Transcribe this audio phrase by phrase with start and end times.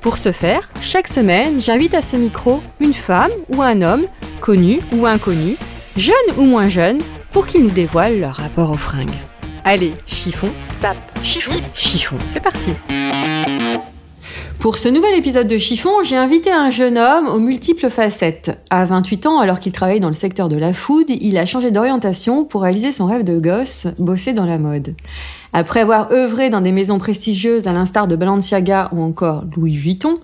[0.00, 4.04] Pour ce faire, chaque semaine, j'invite à ce micro une femme ou un homme,
[4.40, 5.56] connu ou inconnu,
[5.96, 9.10] jeune ou moins jeune, pour qu'ils nous dévoilent leur rapport aux fringues.
[9.64, 10.48] Allez, chiffon,
[10.80, 12.70] sap, chiffon, chiffon, c'est parti
[14.58, 18.58] pour ce nouvel épisode de Chiffon, j'ai invité un jeune homme aux multiples facettes.
[18.70, 21.70] À 28 ans, alors qu'il travaillait dans le secteur de la food, il a changé
[21.70, 24.94] d'orientation pour réaliser son rêve de gosse, bosser dans la mode.
[25.52, 30.14] Après avoir œuvré dans des maisons prestigieuses à l'instar de Balenciaga ou encore Louis Vuitton,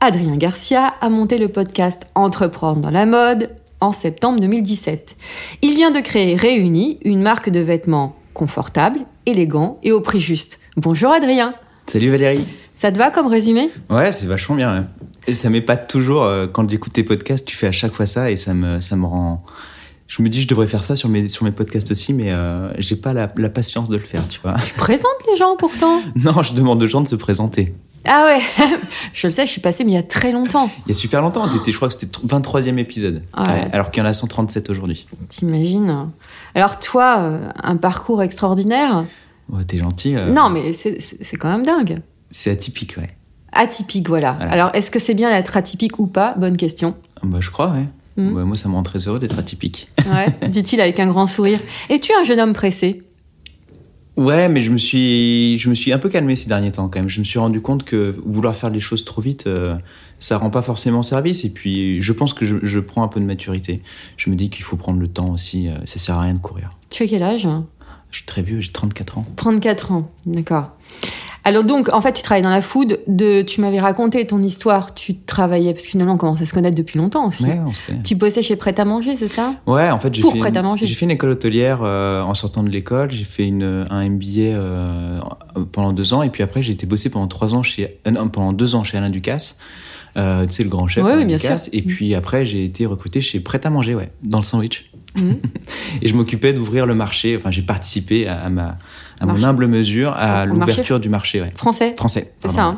[0.00, 3.50] Adrien Garcia a monté le podcast Entreprendre dans la mode
[3.80, 5.16] en septembre 2017.
[5.62, 10.60] Il vient de créer Réuni, une marque de vêtements confortable, élégant et au prix juste.
[10.76, 11.54] Bonjour Adrien.
[11.86, 12.46] Salut Valérie.
[12.74, 13.70] Ça te va comme résumé?
[13.88, 14.70] Ouais, c'est vachement bien.
[14.74, 14.86] hein.
[15.26, 18.30] Et ça m'épate toujours euh, quand j'écoute tes podcasts, tu fais à chaque fois ça
[18.30, 19.44] et ça me, ça me rend.
[20.06, 22.72] Je me dis, je devrais faire ça sur mes, sur mes podcasts aussi, mais euh,
[22.78, 24.52] j'ai pas la, la patience de le faire, tu vois.
[24.76, 26.00] Présente les gens pourtant?
[26.16, 27.74] non, je demande aux gens de se présenter.
[28.04, 28.40] Ah ouais,
[29.14, 30.68] je le sais, je suis passée mais il y a très longtemps.
[30.86, 33.22] Il y a super longtemps, t'étais- je crois que c'était 23e épisode.
[33.32, 33.68] Ah ouais.
[33.72, 35.06] alors qu'il y en a 137 aujourd'hui.
[35.30, 36.10] T'imagines?
[36.54, 39.06] Alors toi, euh, un parcours extraordinaire?
[39.48, 40.16] Ouais, t'es gentil.
[40.16, 42.02] euh, Non mais c'est quand même dingue.
[42.36, 43.10] C'est atypique, ouais.
[43.52, 44.32] Atypique, voilà.
[44.32, 44.50] Voilà.
[44.50, 46.34] Alors est-ce que c'est bien d'être atypique ou pas?
[46.36, 46.96] Bonne question.
[47.22, 47.86] Bah, je crois, ouais.
[48.16, 48.34] Mhm.
[48.34, 49.88] Ouais, moi, ça me rend très heureux d'être atypique.
[50.06, 51.60] Ouais, dit-il avec un grand sourire.
[51.88, 53.02] Es-tu un jeune homme pressé?
[54.16, 56.98] Ouais, mais je me suis, je me suis un peu calmé ces derniers temps quand
[56.98, 57.08] même.
[57.08, 59.76] Je me suis rendu compte que vouloir faire les choses trop vite, euh,
[60.18, 61.44] ça rend pas forcément service.
[61.44, 63.80] Et puis, je pense que je, je prends un peu de maturité.
[64.16, 65.68] Je me dis qu'il faut prendre le temps aussi.
[65.68, 66.70] euh, ça sert à rien de courir.
[66.90, 67.48] Tu as quel âge?
[68.14, 69.26] Je suis très vieux, j'ai 34 ans.
[69.34, 70.70] 34 ans, d'accord.
[71.42, 73.00] Alors donc, en fait, tu travailles dans la food.
[73.08, 74.94] De, tu m'avais raconté ton histoire.
[74.94, 77.42] Tu travaillais parce que finalement, on commence à se connaître depuis longtemps aussi.
[77.44, 78.02] Ouais, on se connaît.
[78.04, 79.56] Tu bossais chez Prêt à manger, c'est ça?
[79.66, 80.86] Ouais, en fait, j'ai Pour fait, prêt une- à manger.
[80.86, 83.10] j'ai fait une école hôtelière euh, en sortant de l'école.
[83.10, 85.18] J'ai fait une, un MBA euh,
[85.72, 86.22] pendant deux ans.
[86.22, 88.84] Et puis après, j'ai été bosser pendant trois ans chez, euh, non, pendant deux ans
[88.84, 89.58] chez Alain Ducasse.
[90.16, 91.64] Euh, tu sais, le grand chef Ouais, Alain oui, bien Ducasse.
[91.64, 91.74] sûr.
[91.74, 94.88] Et puis après, j'ai été recruté chez Prêt à manger, ouais, dans le sandwich.
[96.02, 97.36] Et je m'occupais d'ouvrir le marché.
[97.36, 98.76] Enfin, j'ai participé à, ma,
[99.20, 101.52] à mon humble mesure à l'ouverture du marché, ouais.
[101.54, 101.94] Français.
[101.96, 102.32] Français.
[102.38, 102.74] C'est ça,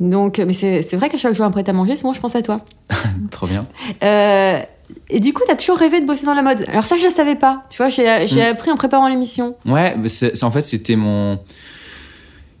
[0.00, 2.42] Donc, mais c'est vrai qu'à chaque jour un prêt à manger, souvent je pense à
[2.42, 2.56] toi.
[2.90, 3.66] Mm, trop bien.
[4.02, 4.60] Euh,
[5.08, 6.64] et du coup, t'as toujours rêvé de bosser dans la mode.
[6.68, 7.64] Alors ça, je le savais pas.
[7.70, 8.52] Tu vois, j'ai j'ai Mm.
[8.52, 9.54] appris en préparant l'émission.
[9.66, 9.94] Ouais,
[10.42, 11.38] en fait, c'était mon.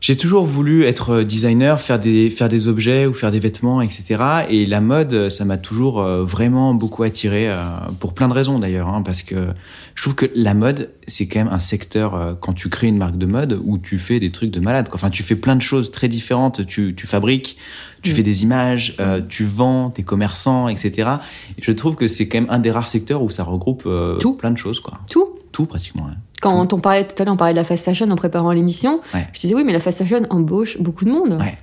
[0.02, 4.16] J'ai toujours voulu être designer, faire des, faire des objets ou faire des vêtements, etc.
[4.48, 7.60] Et la mode, ça m'a toujours euh, vraiment beaucoup attiré, euh,
[7.98, 8.88] pour plein de raisons d'ailleurs.
[8.88, 9.48] hein, parce que
[9.94, 12.96] je trouve que la mode, c'est quand même un secteur, euh, quand tu crées une
[12.96, 14.88] marque de mode, où tu fais des trucs de malade.
[14.88, 14.94] quoi.
[14.96, 16.66] Enfin, tu fais plein de choses très différentes.
[16.66, 17.58] Tu, tu fabriques,
[18.00, 18.14] tu Mm.
[18.14, 21.10] fais des images, euh, tu vends, t'es commerçant, etc.
[21.58, 24.16] Et je trouve que c'est quand même un des rares secteurs où ça regroupe euh,
[24.16, 24.32] Tout.
[24.32, 24.80] plein de choses.
[24.80, 24.94] quoi.
[25.10, 25.28] Tout.
[25.60, 26.06] Tout pratiquement.
[26.10, 26.16] hein.
[26.40, 29.00] Quand on parlait tout à l'heure, on parlait de la fast fashion en préparant l'émission.
[29.12, 29.28] Ouais.
[29.34, 31.36] Je disais oui, mais la fast fashion embauche beaucoup de monde.
[31.38, 31.58] Ouais.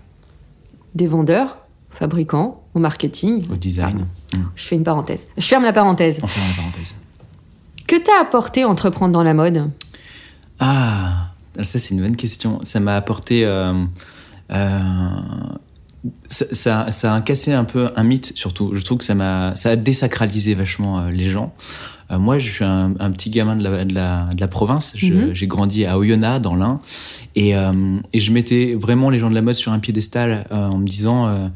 [0.94, 1.58] Des vendeurs,
[1.90, 3.44] fabricants, au marketing.
[3.52, 4.06] Au design.
[4.35, 4.38] Mm.
[4.56, 5.25] Je fais une parenthèse.
[5.35, 6.19] Je ferme la parenthèse.
[6.22, 6.94] On ferme la parenthèse.
[7.88, 9.69] Que t'a apporté entreprendre dans la mode?
[10.59, 11.29] Ah,
[11.64, 12.59] ça c'est une bonne question.
[12.64, 13.46] Ça m'a apporté.
[13.46, 13.74] euh,
[14.52, 14.78] euh,
[16.28, 18.72] ça, ça, ça a cassé un peu un mythe surtout.
[18.73, 21.53] Je trouve que ça m'a, ça a désacralisé vachement euh, les gens.
[22.11, 24.94] Euh, moi, je suis un, un petit gamin de la, de la, de la province.
[25.02, 25.34] Mhm.
[25.34, 26.79] J'ai grandi à Oyonnax, dans l'Ain,
[27.35, 30.78] et, euh, et je mettais vraiment les gens de la mode sur un piédestal en
[30.78, 31.49] me disant.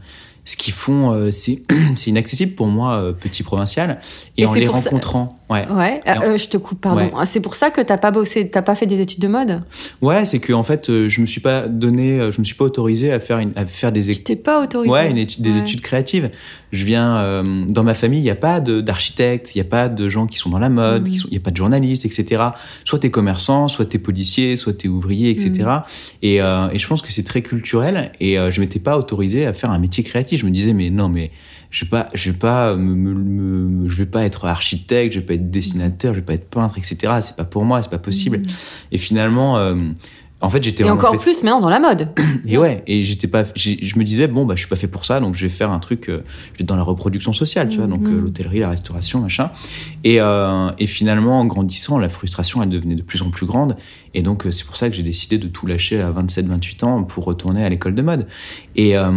[0.44, 1.62] ce qu'ils font, c'est
[2.08, 4.00] inaccessible pour moi, petit provincial.
[4.38, 6.02] Et, Et en les ça- rencontrant, Ouais.
[6.08, 7.02] Euh, je te coupe, pardon.
[7.02, 7.12] Ouais.
[7.18, 9.62] Ah, C'est pour ça que t'as pas bossé, t'as pas fait des études de mode?
[10.02, 12.56] Ouais, c'est que en fait, euh, je me suis pas donné, euh, je me suis
[12.56, 14.92] pas autorisé à faire une, à faire des Tu t'es pas autorisé?
[14.92, 15.60] Ouais, une étude- des Ouais.
[15.60, 16.32] études créatives.
[16.72, 19.66] Je viens euh, dans ma famille, il y a pas de- d'architectes, il y a
[19.66, 21.16] pas de gens qui sont dans la mode, Mhm.
[21.28, 22.44] il y a pas de journalistes, etc.
[22.86, 25.52] Soit t'es commerçant, soit t'es policier, soit t'es ouvrier, etc.
[25.52, 25.82] Mhm.
[26.22, 28.12] Et, euh, et je pense que c'est très culturel.
[28.22, 30.40] Et je m'étais pas autorisé à faire un métier créatif.
[30.42, 31.32] Je me disais mais non mais
[31.72, 35.20] je vais pas, je vais pas me, me- me- je vais pas être architecte, je
[35.20, 36.98] vais pas être dessinateur, je vais pas être peintre, etc.
[37.22, 38.44] C'est pas pour moi, c'est pas possible.
[38.92, 39.58] Et finalement.
[39.58, 39.76] euh,
[40.44, 40.84] en fait, j'étais.
[40.84, 42.10] Et encore fait- plus maintenant dans la mode.
[42.48, 45.06] et ouais, et j'étais pas, je me disais bon bah je suis pas fait pour
[45.06, 46.24] ça, donc je vais faire un truc, euh,
[46.54, 48.18] je vais être dans la reproduction sociale, tu vois, donc Mhm.
[48.18, 49.52] euh, l'hôtellerie, la restauration, machin.
[50.04, 53.78] Et, et finalement, en grandissant, la frustration elle devenait de plus en plus grande,
[54.14, 57.04] et donc euh, c'est pour ça que j'ai décidé de tout lâcher à 27-28 ans
[57.04, 58.28] pour retourner à l'école de mode.
[58.76, 59.10] Et euh,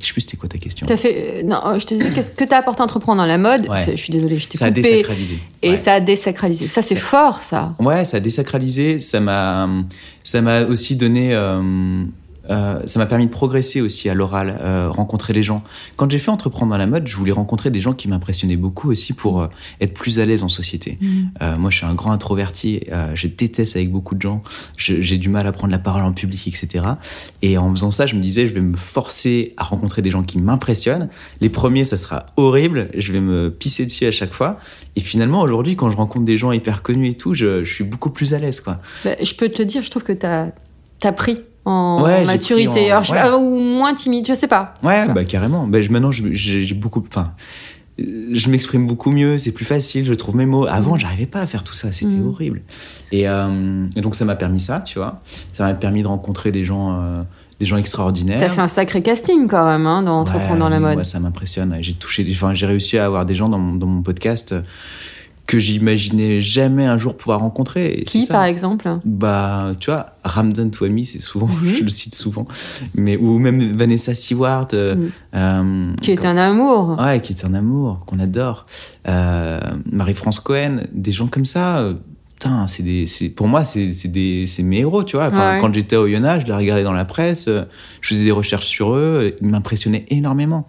[0.00, 0.86] je sais plus c'était quoi ta question.
[0.86, 1.38] T'as fait.
[1.38, 3.68] euh, Non, euh, je te disais, qu'est-ce que t'as apporté à entreprendre dans la mode
[3.68, 3.84] Ouais.
[3.90, 5.38] Je suis désolée, je t'ai Ça a désacralisé.
[5.62, 5.76] Et Ouais.
[5.76, 6.68] ça a désacralisé.
[6.68, 7.74] Ça, c'est C'est- fort, ça.
[7.78, 9.68] Ouais, ça a désacralisé, ça m'a,
[10.24, 12.04] ça m'a aussi donné, euh,
[12.50, 15.62] euh, ça m'a permis de progresser aussi à l'oral, euh, rencontrer les gens.
[15.96, 18.90] Quand j'ai fait entreprendre dans la mode, je voulais rencontrer des gens qui m'impressionnaient beaucoup
[18.90, 19.48] aussi pour euh,
[19.80, 20.98] être plus à l'aise en société.
[21.42, 22.80] Euh, moi, je suis un grand introverti,
[23.14, 24.42] je déteste avec beaucoup de gens,
[24.76, 26.84] j'ai du mal à prendre la parole en public, etc.
[27.42, 30.22] Et en faisant ça, je me disais, je vais me forcer à rencontrer des gens
[30.22, 31.08] qui m'impressionnent.
[31.40, 34.58] Les premiers, ça sera horrible, je vais me pisser dessus à chaque fois.
[34.96, 37.84] Et finalement, aujourd'hui, quand je rencontre des gens hyper connus et tout, je, je suis
[37.84, 38.78] beaucoup plus à l'aise, quoi.
[39.04, 40.48] Bah, je peux te dire, je trouve que t'as
[41.02, 42.68] as pris en Ouais, maturité.
[42.70, 43.30] pris en- Alors, je- ouais.
[43.38, 44.74] ou moins timide, je sais pas.
[44.82, 45.66] Ouais, bah carrément.
[45.66, 47.32] Bah, je- maintenant, j'ai beaucoup, enfin,
[47.98, 50.66] je m'exprime beaucoup mieux, c'est plus facile, je trouve mes mots.
[50.66, 52.28] Avant, j'arrivais pas à faire tout ça, c'était Mm.
[52.28, 52.60] horrible.
[53.12, 55.20] Et, euh, et donc, ça m'a permis ça, tu vois.
[55.52, 57.22] Ça m'a permis de rencontrer des gens, euh,
[57.58, 58.38] des gens extraordinaires.
[58.38, 60.94] T'as fait un sacré casting quand même hein, dans Entreprendre Ouais, dans la mode.
[60.94, 61.74] Moi, ça m'impressionne.
[61.80, 64.54] J'ai touché, enfin, j'ai réussi à avoir des gens dans mon, dans mon podcast
[65.46, 67.92] que j'imaginais jamais un jour pouvoir rencontrer.
[67.92, 68.98] Et Qui, par exemple?
[69.04, 71.68] Bah, tu vois, Ramzan Touami, c'est souvent, Mhm.
[71.78, 72.46] je le cite souvent,
[72.94, 75.10] mais ou même Vanessa Seward, euh, Mhm.
[75.34, 76.96] euh, Qui est un amour.
[77.00, 78.66] Ouais, qui est un amour, qu'on adore.
[79.08, 79.60] Euh,
[79.90, 81.84] Marie-France Cohen, des gens comme ça.
[82.38, 85.28] Putain, c'est des, pour moi, c'est, c'est des, c'est mes héros, tu vois.
[85.28, 85.58] Enfin, Ouais.
[85.60, 87.62] quand j'étais au Yona, je les regardais dans la presse, euh,
[88.02, 90.66] je faisais des recherches sur eux, euh, ils m'impressionnaient énormément.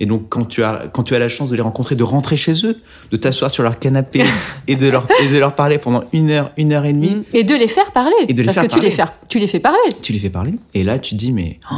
[0.00, 2.38] Et donc, quand tu as, quand tu as la chance de les rencontrer, de rentrer
[2.38, 2.80] chez eux,
[3.10, 4.24] de t'asseoir sur leur canapé
[4.66, 7.22] et de leur, et de leur parler pendant une heure, une heure et demie, Mm.
[7.34, 8.12] Et de les faire parler.
[8.28, 9.78] Et de les Parce faire que tu les, fais, tu les fais parler.
[10.00, 10.54] tu les fais parler.
[10.72, 11.74] Et là, tu te dis, mais, oh,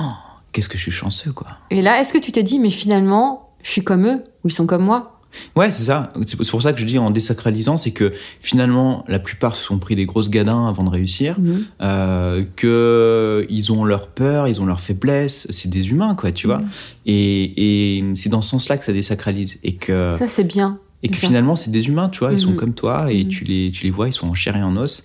[0.52, 1.48] qu'est-ce que je suis chanceux, quoi.
[1.70, 4.52] Et là, est-ce que tu t'es dit, mais finalement, je suis comme eux ou ils
[4.52, 5.20] sont comme moi?
[5.56, 6.12] Ouais, c'est ça.
[6.26, 9.78] C'est pour ça que je dis en désacralisant, c'est que finalement, la plupart se sont
[9.78, 11.64] pris des grosses gadins avant de réussir, Mhm.
[11.82, 15.46] euh, que ils ont leur peur, ils ont leurs faiblesses.
[15.50, 16.62] C'est des humains, quoi, tu vois.
[17.06, 20.78] Et, et c'est dans ce sens-là que ça désacralise et que Ça, c'est bien.
[21.02, 21.28] et que Bien.
[21.28, 22.32] finalement, c'est des humains, tu vois.
[22.32, 22.56] Ils sont Mhm.
[22.56, 23.28] comme toi et Mhm.
[23.30, 25.04] tu les tu les vois, ils sont en chair et en os.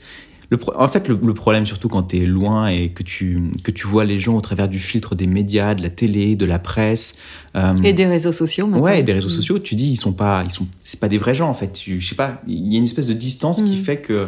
[0.50, 3.42] Le pro- en fait, le, le problème, surtout quand tu es loin et que tu,
[3.64, 6.46] que tu vois les gens au travers du filtre des médias, de la télé, de
[6.46, 7.18] la presse.
[7.56, 8.66] euh, Et des réseaux sociaux.
[8.66, 8.86] maintenant.
[8.86, 9.32] Ouais, et des réseaux Mm.
[9.32, 11.74] sociaux, tu dis, ils sont pas, ils sont, c'est pas des vrais gens en fait.
[11.74, 13.84] Tu, je sais pas, il y a une espèce de distance qui Mm.
[13.84, 14.28] fait que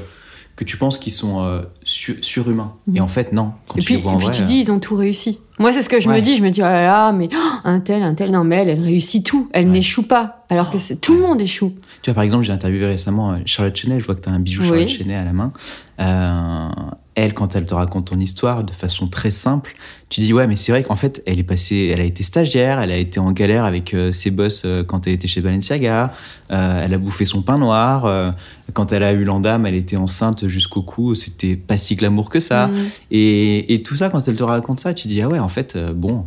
[0.59, 2.73] que tu penses qu'ils sont euh, su- surhumains.
[2.87, 2.97] Mm.
[2.97, 3.53] Et en fait, non.
[3.69, 4.79] Quand Et tu puis, les vois et en puis vrai, tu euh, dis, ils ont
[4.79, 5.39] tout réussi.
[5.57, 6.35] Moi, c'est ce que je me dis.
[6.35, 8.69] Je me dis, oh là là, mais oh, un tel, un tel, non, mais elle,
[8.69, 9.47] elle réussit tout.
[9.53, 9.71] Elle Ouais.
[9.71, 10.45] n'échoue pas.
[10.49, 11.71] Alors que c'est tout le monde échoue.
[12.01, 13.99] Tu vois, par exemple, j'ai interviewé récemment euh, Charlotte Chenet.
[14.01, 14.67] Je vois que tu as un bijou Oui.
[14.67, 15.53] Charlotte Chenet à la main.
[16.01, 16.69] Euh,
[17.19, 19.75] elle, quand elle te raconte ton histoire de façon très simple,
[20.09, 22.79] tu dis ouais, mais c'est vrai qu'en fait, elle est passée, elle a été stagiaire,
[22.79, 26.13] elle a été en galère avec euh, ses boss euh, quand elle était chez Balenciaga.
[26.51, 28.33] euh, elle a bouffé son pain noir.
[28.73, 31.13] quand elle a eu l'endame, elle était enceinte jusqu'au cou.
[31.15, 32.67] C'était pas si glamour que ça.
[32.67, 32.77] Mm.
[33.11, 35.77] Et, et tout ça, quand elle te raconte ça, tu dis ah ouais, en fait,
[35.93, 36.25] bon.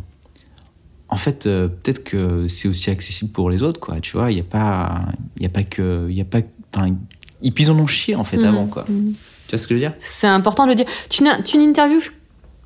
[1.09, 3.99] En fait, peut-être que c'est aussi accessible pour les autres, quoi.
[3.99, 5.01] Tu vois, il y a pas,
[5.37, 6.39] il y a pas que, il y a pas,
[6.73, 6.95] enfin,
[7.43, 8.45] ils en ont chié en fait Mm.
[8.45, 8.85] avant, quoi.
[8.89, 9.13] Mm.
[9.47, 9.93] Tu vois ce que je veux dire?
[9.99, 10.85] C'est important de le dire.
[11.09, 12.01] Tu n'interviews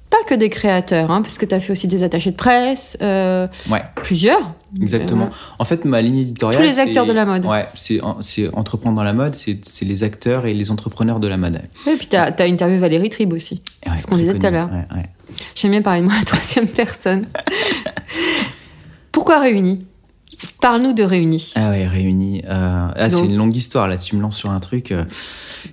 [0.09, 2.97] pas que des créateurs, hein, parce que tu as fait aussi des attachés de presse,
[3.01, 4.51] euh, Ouais, plusieurs.
[4.81, 5.25] exactement.
[5.25, 7.45] Euh, En fait, ma ligne éditoriale, Tous les acteurs de la mode.
[7.45, 7.99] Ouais, c'est,
[8.53, 11.59] entreprendre dans la mode, c'est, les acteurs et les entrepreneurs de la mode.
[11.85, 13.59] ouais, et puis tu as, interviewé Valérie Tribe aussi.
[13.85, 14.69] Ouais, Ce qu'on disait tout à l'heure.
[15.55, 17.25] J'aime bien parler de moi à la troisième personne.
[19.11, 19.85] Pourquoi Réunis?
[20.61, 21.53] Parle-nous de Réunis.
[21.55, 22.43] Ah ouais, Réunis.
[22.47, 23.87] euh, Ah, c'est une longue histoire.
[23.87, 24.93] Là, tu me lances sur un truc.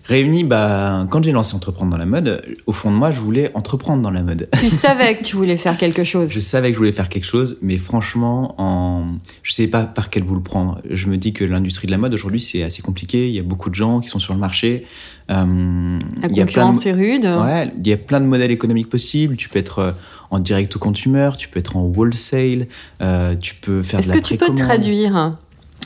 [0.04, 3.50] Réunis, bah, quand j'ai lancé Entreprendre dans la mode, au fond de moi, je voulais
[3.54, 4.48] entreprendre dans la mode.
[4.60, 6.30] Tu savais que tu voulais faire quelque chose.
[6.30, 9.14] Je savais que je voulais faire quelque chose, mais franchement, en...
[9.42, 10.80] je sais pas par quel bout le prendre.
[10.90, 13.28] Je me dis que l'industrie de la mode aujourd'hui, c'est assez compliqué.
[13.28, 14.86] Il y a beaucoup de gens qui sont sur le marché.
[15.30, 16.72] Euh, La il y a plein de...
[16.72, 17.24] concurrence est rude.
[17.24, 19.36] Ouais, il y a plein de modèles économiques possibles.
[19.36, 19.92] Tu peux être euh,
[20.30, 22.66] en direct au consumer, tu peux être en wholesale,
[23.02, 25.36] euh, tu peux faire Est-ce de la que tu peux traduire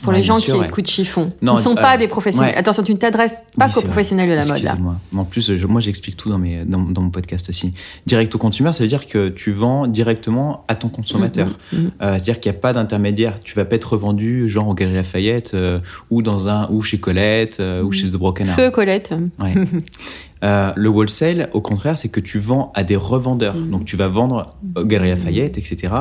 [0.01, 0.67] pour Ouais, les gens sûr, qui ouais.
[0.67, 2.51] écoutent chiffon, Non, qui ne sont euh, pas des professionnels.
[2.51, 2.57] ouais.
[2.57, 4.77] Attention, tu ne t'adresses pas Oui, qu'aux professionnels de la mode là.
[5.15, 7.73] En plus, je- moi, j'explique tout dans, mes, dans, dans mon podcast aussi.
[8.05, 11.47] Direct au consumer, ça veut dire que tu vends directement à ton consommateur.
[11.73, 11.91] Mhm, mhm.
[12.01, 13.39] Euh, C'est-à-dire qu'il n'y a pas d'intermédiaire.
[13.43, 15.79] Tu vas pas être revendu genre au Galeries Lafayette euh,
[16.09, 18.47] ou dans un ou chez Colette ou chez The Broken.
[18.47, 19.13] Feu Colette.
[20.43, 23.55] Euh, le wholesale, au contraire, c'est que tu vends à des revendeurs.
[23.55, 23.69] Mhm.
[23.71, 25.93] Donc, tu vas vendre au Galeries Lafayette, etc.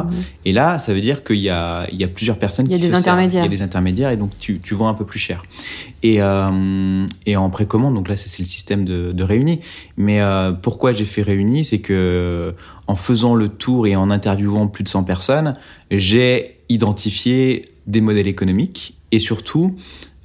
[0.45, 2.75] Et là, ça veut dire qu'il y a, il y a plusieurs personnes Il y
[2.75, 3.03] a qui des se servent.
[3.03, 3.43] intermédiaires.
[3.43, 5.43] Il y a des intermédiaires et donc tu, tu vends un peu plus cher.
[6.05, 9.61] Et, euh, et en précommande, donc là, c'est le système de, de Réunis.
[9.97, 12.55] Mais euh, pourquoi j'ai fait Réunis C'est que
[12.87, 15.55] en faisant le tour et en interviewant plus de 100 personnes,
[15.91, 19.77] j'ai identifié des modèles économiques et surtout,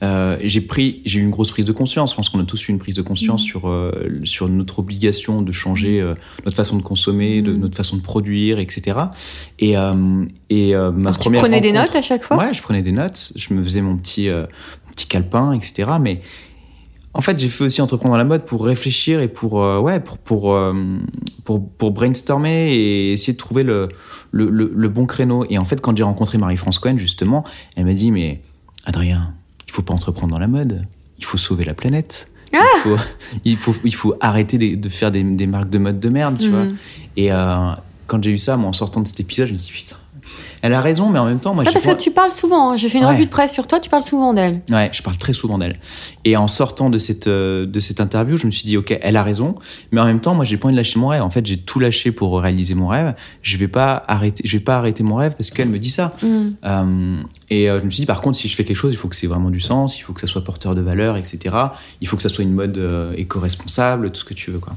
[0.03, 2.11] euh, j'ai pris, j'ai eu une grosse prise de conscience.
[2.11, 3.47] Je pense qu'on a tous eu une prise de conscience Mmh.
[3.47, 3.91] sur euh,
[4.25, 6.13] sur notre obligation de changer euh,
[6.45, 7.59] notre façon de consommer, de Mmh.
[7.59, 8.97] notre façon de produire, etc.
[9.59, 9.71] Et
[10.49, 12.37] et ma Alors, tu première prenais des notes à chaque fois?
[12.37, 14.29] Ouais, je prenais des notes, je me faisais mon petit
[14.91, 15.91] petit calepin, etc.
[15.99, 16.21] Mais
[17.15, 20.17] en fait, j'ai fait aussi entreprendre la mode pour réfléchir et pour euh, ouais pour
[20.17, 20.73] pour, euh,
[21.43, 23.89] pour pour brainstormer et essayer de trouver le
[24.31, 25.45] le, le, le bon créneau.
[25.49, 27.43] Et en fait, quand j'ai rencontré Marie-France Cohen justement,
[27.75, 28.41] elle m'a dit mais
[28.85, 29.35] Adrien,
[29.73, 30.85] faut pas entreprendre dans la mode,
[31.19, 32.29] il faut sauver la planète.
[32.55, 32.97] Ah Il, faut,
[33.45, 36.49] il, faut, il faut arrêter de faire des, des marques de mode de merde, tu
[36.49, 36.51] Mhm.
[36.51, 36.65] vois.
[37.17, 37.71] Et euh,
[38.07, 39.95] quand j'ai eu ça, moi, en sortant de cet épisode, je me suis dit, putain,
[40.61, 42.71] elle a raison, mais en même temps, moi, Ah, parce que tu parles souvent.
[42.71, 42.77] hein.
[42.77, 43.11] J'ai fait une Ouais.
[43.11, 44.61] revue de presse sur toi, tu parles souvent d'elle.
[44.69, 45.77] Ouais, je parle très souvent d'elle.
[46.23, 49.17] Et en sortant de cette, euh, de cette interview, je me suis dit, OK, elle
[49.17, 49.55] a raison.
[49.91, 51.21] Mais en même temps, moi, j'ai pas envie de lâcher mon rêve.
[51.23, 53.13] En fait, j'ai tout lâché pour réaliser mon rêve.
[53.41, 56.15] Je vais pas arrêter, je vais pas arrêter mon rêve parce qu'elle me dit ça.
[56.21, 56.55] Mhm.
[56.63, 57.17] Euh,
[57.53, 59.07] et euh, je me suis dit, par contre, si je fais quelque chose, il faut
[59.07, 61.55] que c'est vraiment du sens, il faut que ça soit porteur de valeur, etc.
[62.01, 64.73] Il faut que ça soit une mode euh, éco-responsable, tout ce que tu veux, quoi.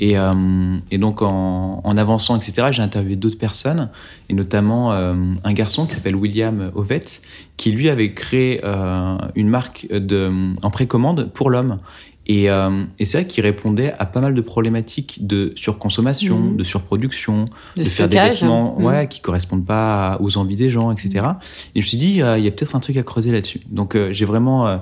[0.00, 3.90] Et, euh, et donc, en, en avançant, etc., j'ai interviewé d'autres personnes,
[4.28, 7.22] et notamment un garçon qui s'appelle William Ovett,
[7.56, 8.60] qui lui avait créé
[9.36, 11.78] une marque de, en précommande pour l'homme.
[12.28, 16.56] Et, euh, et c'est vrai qu'il répondait à pas mal de problématiques de surconsommation, Mhm.
[16.56, 17.44] de surproduction,
[17.76, 18.82] De de, faire des stockage, vêtements hein.
[18.82, 21.24] ouais, qui correspondent pas aux envies des gens, etc.
[21.74, 23.60] Et je me suis dit, euh, il y a peut-être un truc à creuser là-dessus.
[23.70, 24.76] Donc euh, j'ai vraiment euh,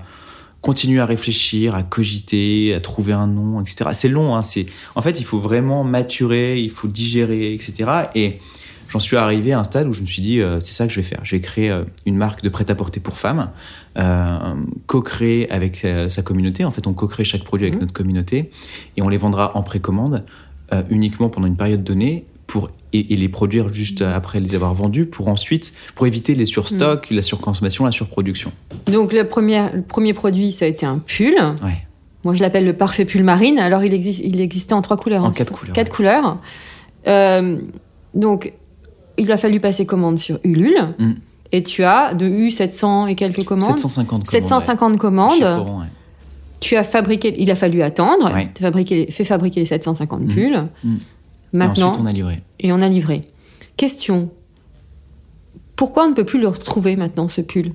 [0.63, 3.91] continué à réfléchir, à cogiter, à trouver un nom, etc.
[3.93, 4.65] C'est long, hein, c'est...
[4.95, 7.91] en fait, il faut vraiment maturer, il faut digérer, etc.
[8.15, 8.39] Et
[8.89, 10.93] j'en suis arrivé à un stade où je me suis dit, euh, c'est ça que
[10.93, 11.21] je vais faire.
[11.25, 13.51] Je vais créer euh, une marque de prêt-à-porter pour femmes,
[13.99, 14.55] euh,
[14.87, 16.65] co-créer avec sa communauté.
[16.65, 17.81] En fait, on co-crée chaque produit avec Mhm.
[17.83, 18.51] notre communauté
[18.97, 20.25] et on les vendra en précommande
[20.91, 25.07] uniquement pendant une période donnée pour et, et les produire juste après les avoir vendus
[25.07, 28.51] pour ensuite pour éviter les surstocks, la surconsommation, la surproduction.
[28.87, 31.35] Donc, le premier, le premier produit, ça a été un pull.
[31.63, 31.87] Ouais.
[32.25, 33.59] Moi, je l'appelle le parfait pull marine.
[33.59, 35.25] Alors, il, existe, il existait en trois couleurs.
[35.25, 36.35] En hein, quatre couleurs, Quatre couleurs.
[37.07, 37.59] Euh,
[38.15, 38.53] donc,
[39.19, 40.95] il a fallu passer commande sur Ulule.
[40.99, 41.13] Mm.
[41.53, 43.79] Et tu as de U 700 et quelques commandes.
[43.79, 44.27] 750 commandes.
[44.27, 44.99] 750 ouais.
[44.99, 45.33] commandes.
[45.35, 45.87] Chiffre rond, ouais.
[46.61, 48.33] Tu as fabriqué, il a fallu attendre.
[48.35, 48.51] Ouais.
[48.55, 50.27] Tu as fabriqué, fait fabriquer les 750 Mm.
[50.29, 50.65] pulls.
[50.83, 50.95] Mm.
[50.95, 52.43] Et Maintenant, ensuite, on a livré.
[52.59, 53.23] et on a livré.
[53.77, 54.31] Question.
[55.77, 57.73] Pourquoi on ne peut plus le retrouver maintenant, ce pull?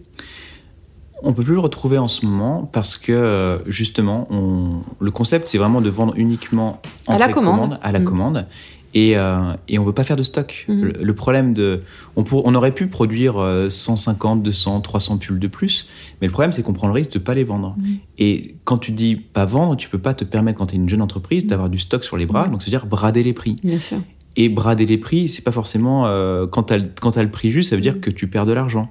[1.21, 4.69] On peut plus le retrouver en ce moment parce que euh, justement, on...
[4.99, 7.77] le concept c'est vraiment de vendre uniquement en À la commande.
[7.81, 8.03] à la Mm.
[8.05, 8.47] commande.
[8.95, 10.65] Et, euh, et on veut pas faire de stock.
[10.67, 10.81] Mhm.
[10.81, 11.81] Le, le problème de,
[12.15, 15.87] on, pour- on aurait pu produire euh, 150, 200, 300 pulls de plus,
[16.21, 17.75] mais le problème c'est qu'on prend le risque de pas les vendre.
[17.77, 17.97] Mhm.
[18.17, 20.89] Et quand tu dis pas vendre, tu peux pas te permettre quand tu es une
[20.89, 21.49] jeune entreprise Mhm.
[21.49, 23.55] d'avoir du stock sur les bras, donc c'est à dire brader les prix.
[23.63, 23.99] Bien sûr.
[24.35, 27.69] Et brader les prix, c'est pas forcément euh, quand le- quand t'as le prix juste,
[27.71, 28.89] ça veut dire que tu perds de l'argent.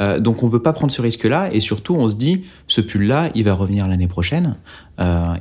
[0.00, 3.30] Euh, donc on veut pas prendre ce risque-là, et surtout on se dit, ce pull-là,
[3.34, 4.56] il va revenir l'année prochaine
[5.00, 5.34] euh,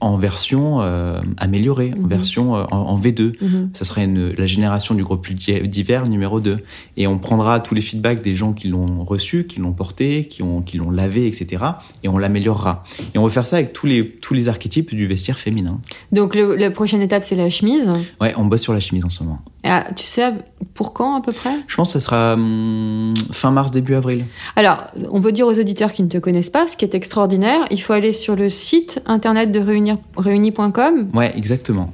[0.00, 2.08] en version euh, améliorée, en Mhm.
[2.08, 3.32] version euh, en, en V2.
[3.40, 3.70] Mhm.
[3.74, 5.04] Ça serait une- la génération du
[5.34, 6.58] d'hi- d'hiver numéro 2.
[6.96, 10.42] Et on prendra tous les feedbacks des gens qui l'ont reçu, qui l'ont porté, qui
[10.42, 11.64] ont qui l'ont lavé, etc.
[12.02, 12.84] Et on l'améliorera.
[13.14, 15.78] Et on veut faire ça avec tous les tous les archétypes du vestiaire féminin.
[16.12, 17.90] Donc, le- la prochaine étape, c'est la chemise.
[18.20, 19.40] Ouais, on bosse sur la chemise en ce moment.
[19.64, 20.32] Ah, tu sais
[20.72, 21.50] pour quand à peu près?
[21.66, 24.24] Je pense que ça sera hum, fin mars, début avril.
[24.56, 27.60] Alors, on veut dire aux auditeurs qui ne te connaissent pas, ce qui est extraordinaire,
[27.70, 31.90] il faut aller sur le site internet de réunir- réunis.com Ouais, exactement.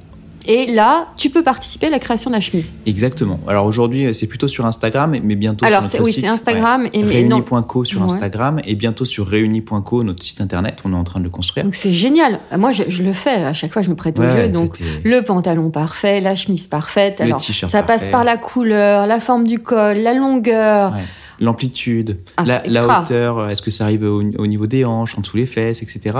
[0.47, 2.73] et là, tu peux participer à la création de la chemise.
[2.85, 3.37] Exactement.
[3.49, 6.23] Alors aujourd'hui, c'est plutôt sur Instagram, mais bientôt Alors, sur c'est- notre oui, site.
[6.25, 6.89] c'est Instagram ouais.
[6.93, 7.03] et.
[7.03, 8.05] Réunis.co sur Ouais.
[8.05, 10.79] Instagram et bientôt sur réunis.co, notre site internet.
[10.85, 11.65] On est en train de le construire.
[11.65, 12.39] Donc c'est génial.
[12.57, 14.47] Moi, je, je le fais à chaque fois, je me prête au jeu.
[14.47, 17.19] Donc le pantalon parfait, la chemise parfaite.
[17.19, 18.11] Le Alors t-shirt ça passe parfait.
[18.11, 20.93] par la couleur, la forme du col, la longueur.
[21.39, 25.37] L'amplitude, Ah, la, hauteur, est-ce que ça arrive au, au niveau des hanches, en dessous
[25.37, 26.17] les fesses, etc.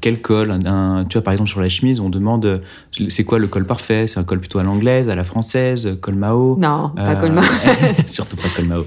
[0.00, 0.58] quel col
[1.08, 2.62] Tu vois, par exemple, sur la chemise, on demande
[3.08, 4.06] c'est quoi le col parfait?
[4.06, 6.56] C'est un col plutôt à l'anglaise, à la française, col Mao?
[6.58, 7.44] Non, pas Euh, Colmar.
[8.06, 8.84] surtout pas col Mao.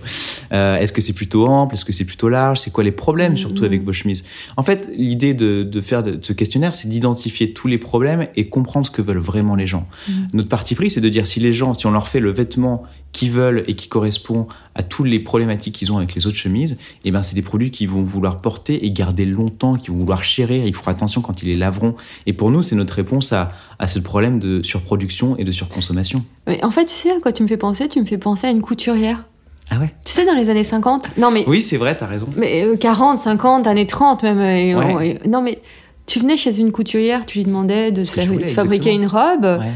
[0.54, 1.76] Euh, Est-ce que c'est plutôt ample?
[1.76, 2.60] Est-ce que c'est plutôt large?
[2.60, 3.68] C'est quoi les problèmes, surtout Mhm.
[3.68, 4.24] avec vos chemises?
[4.58, 8.28] En fait, l'idée de, de faire de, de ce questionnaire, c'est d'identifier tous les problèmes
[8.36, 9.88] et comprendre ce que veulent vraiment les gens.
[10.10, 10.28] Mhm.
[10.34, 12.84] Notre parti pris, c'est de dire si les gens, si on leur fait le vêtement
[13.14, 16.78] qu'ils veulent et qui correspond à toutes les problématiques qu'ils ont avec les autres chemises,
[17.04, 20.24] eh ben c'est des produits qu'ils vont vouloir porter et garder longtemps, qu'ils vont vouloir
[20.24, 20.66] chérir.
[20.66, 21.96] Il faut faire attention quand ils les laveront.
[22.26, 26.24] Et pour nous, c'est notre réponse à, à ce problème de surproduction et de surconsommation.
[26.48, 27.88] Mais en fait, tu sais à quoi tu me fais penser?
[27.88, 29.26] Tu me fais penser à une couturière.
[29.70, 29.94] Ah ouais?
[30.06, 32.28] Tu sais, dans les années 50 Non, mais, Oui, c'est vrai, t'as raison.
[32.36, 34.38] mais euh, 40, 50, années 30 même.
[34.78, 35.20] Ouais.
[35.28, 35.60] non, mais
[36.08, 39.72] tu venais chez une couturière, tu lui demandais de, faire, fabriquer une robe, Ouais.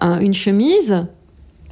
[0.00, 1.06] un- une chemise.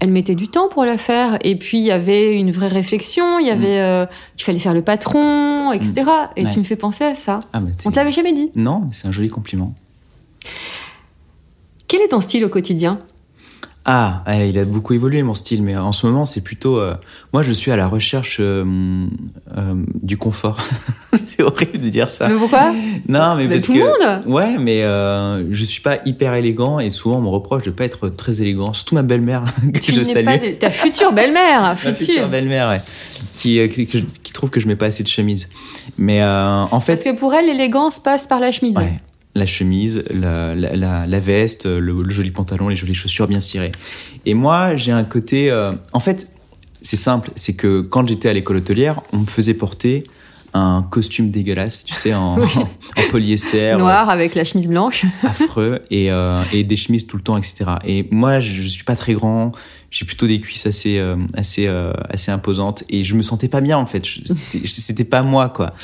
[0.01, 1.39] Elle mettait du temps pour la faire.
[1.45, 3.39] Et puis, il y avait une vraie réflexion.
[3.39, 3.79] Il y avait.
[3.79, 4.05] euh,
[4.37, 5.95] il fallait faire le patron, etc.
[6.37, 6.47] Et Mm.
[6.47, 6.53] Ouais.
[6.53, 7.39] tu me fais penser à ça.
[7.53, 8.51] Ah, c'est- On te l'avait jamais dit.
[8.57, 9.75] Non, mais c'est un joli compliment.
[11.93, 13.01] Quel est ton style au quotidien?
[13.85, 16.79] Ah, ouais, il a beaucoup évolué mon style, mais en ce moment c'est plutôt.
[16.81, 16.95] euh,
[17.35, 18.65] moi, je suis à la recherche euh,
[19.59, 20.57] euh, du confort.
[21.13, 22.29] c'est horrible de dire ça.
[22.29, 22.73] Mais pourquoi?
[23.09, 23.79] Non, mais Mais parce tout que.
[23.79, 24.23] le monde?
[24.27, 24.81] Ouais, mais
[25.51, 28.73] je suis pas hyper élégant et souvent on me reproche de pas être très élégant.
[28.73, 29.45] Surtout ma belle-mère
[29.75, 30.25] que Tu je salue.
[30.25, 31.97] pas ta future belle-mère, Ma future.
[32.07, 32.81] future belle-mère, ouais,
[33.35, 33.61] qui,
[34.33, 35.51] trouve que je mets pas assez de chemise.
[35.99, 36.95] Mais en fait.
[36.95, 38.77] Parce que pour elle, l'élégance passe par la chemise.
[38.77, 38.99] Ouais.
[39.35, 43.41] La chemise, la, la, la- la veste, le, le joli pantalon, les jolies chaussures bien
[43.41, 43.73] cirées.
[44.27, 45.51] Et moi, j'ai un côté.
[45.51, 46.29] euh, en fait,
[46.83, 50.05] c'est simple, c'est que quand j'étais à l'école hôtelière, on me faisait porter
[50.55, 52.37] un costume dégueulasse, tu sais, en,
[52.97, 53.75] en polyester.
[53.79, 55.07] Noir avec la chemise blanche.
[55.23, 57.65] affreux et, euh, et des chemises tout le temps, etc.
[57.87, 59.53] Et moi, je, je suis pas très grand,
[59.93, 63.61] j'ai plutôt des cuisses assez, euh, assez, euh, assez imposantes et je me sentais pas
[63.61, 64.03] bien en fait.
[64.67, 65.75] C'était pas moi quoi.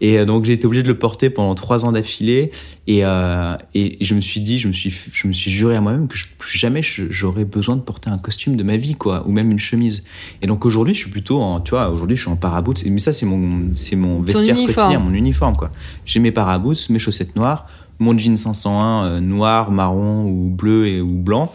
[0.00, 2.50] Et euh, donc j'ai été obligé de le porter pendant trois ans d'affilée
[2.86, 5.82] et, euh, et je me suis dit, je me suis, je me suis juré à
[5.82, 8.94] moi-même que je- plus jamais je- j'aurais besoin de porter un costume de ma vie
[8.94, 10.02] quoi, ou même une chemise.
[10.40, 12.74] Et donc aujourd'hui, je suis plutôt en, tu vois, aujourd'hui je suis en paraboots.
[12.86, 15.70] Mais ça c'est mon, c'est mon vestiaire quotidien, mon uniforme quoi.
[16.06, 17.66] J'ai mes paraboots, mes chaussettes noires,
[17.98, 21.52] mon jean 501 euh, noir, marron ou bleu et, ou blanc,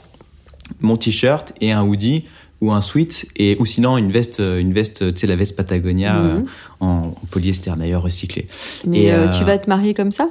[0.82, 2.26] mon t-shirt et un hoodie
[2.62, 5.56] ou un sweat et ou sinon une veste, euh, une veste, tu sais la veste
[5.58, 6.46] Patagonia euh, Mhm.
[6.80, 8.48] en, en polyester d'ailleurs recyclé.
[8.88, 10.30] Mais Et, euh, euh, tu vas te marier comme ça?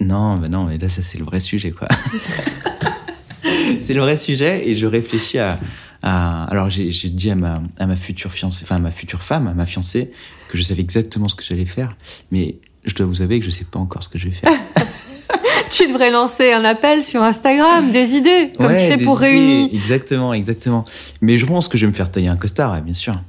[0.00, 1.88] Non, bah non, mais là ça c'est le vrai sujet quoi.
[3.80, 5.58] c'est le vrai sujet et je réfléchis à,
[6.02, 9.22] à- alors j'ai j'ai dit à ma, à ma future fiancée, enfin à ma future
[9.22, 10.10] femme, à ma fiancée,
[10.48, 11.96] que je savais exactement ce que j'allais faire,
[12.30, 14.52] mais je dois vous avouer que je sais pas encore ce que je vais faire.
[15.70, 19.18] Tu devrais lancer un appel sur Instagram, des idées, comme Ouais, tu fais des pour
[19.18, 19.70] Réunis.
[19.74, 20.84] Exactement, exactement.
[21.20, 23.20] Mais je pense que je vais me faire tailler un costard, bien sûr.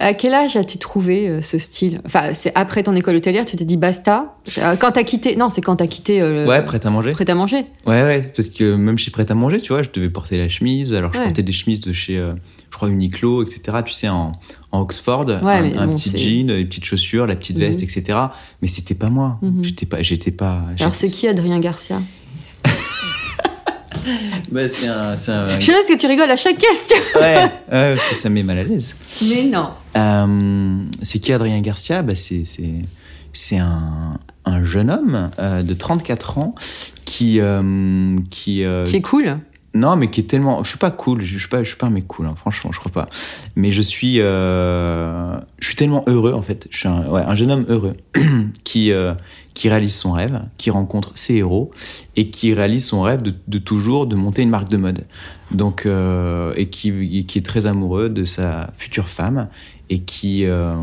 [0.00, 2.00] À quel âge as-tu trouvé euh, ce style?
[2.04, 4.34] Enfin, c'est après ton école hôtelière, tu t'es dit basta.
[4.58, 6.20] Euh, Quand t'as quitté, non, c'est quand t'as quitté.
[6.20, 7.12] euh, Ouais, prête à manger.
[7.12, 7.64] prêt à manger.
[7.86, 10.48] Ouais, ouais, parce que même chez Prêt à manger, tu vois, je devais porter la
[10.48, 10.92] chemise.
[10.94, 11.24] Alors, je Ouais.
[11.26, 12.32] portais des chemises de chez, euh,
[12.74, 13.78] je crois, Uniqlo, etc.
[13.86, 14.32] Tu sais, en,
[14.72, 17.84] en Oxford, un, mais un bon, petit jean, les petites chaussures, la petite veste, Mhm.
[17.84, 18.18] etc.
[18.62, 19.38] Mais c'était pas moi.
[19.42, 19.62] Mhm.
[19.62, 20.64] J'étais pas, j'étais pas.
[20.80, 22.02] Alors, c'est qui Adrien Garcia?
[24.50, 26.96] Bah, c'est un, c'est un- Je sais que tu rigoles à chaque question.
[27.14, 28.96] Ouais, ouais, parce que ça me met mal à l'aise.
[29.22, 29.70] Mais non.
[29.96, 32.02] Euh, c'est qui Adrien Garcia?
[32.02, 32.82] Bah, C'est c'est-
[33.32, 36.54] c'est un, un jeune homme euh, de 34 ans
[37.04, 37.38] qui.
[37.40, 39.38] euh, qui Qui est cool.
[39.74, 40.62] Non, mais qui est tellement.
[40.62, 42.70] Je suis pas cool, je suis pas, je suis pas un mec cool, hein, franchement,
[42.72, 43.08] je crois pas.
[43.56, 44.20] Mais je suis.
[44.20, 46.68] euh, Je suis tellement heureux, en fait.
[46.70, 47.96] Je suis un, jeune homme heureux
[48.64, 49.14] qui, euh,
[49.54, 51.70] qui réalise son rêve, qui rencontre ses héros
[52.16, 55.04] et qui réalise son rêve de, de toujours de monter une marque de mode.
[55.52, 59.48] Donc, euh, et qui, est très amoureux de sa future femme
[59.90, 60.46] et qui.
[60.46, 60.74] euh,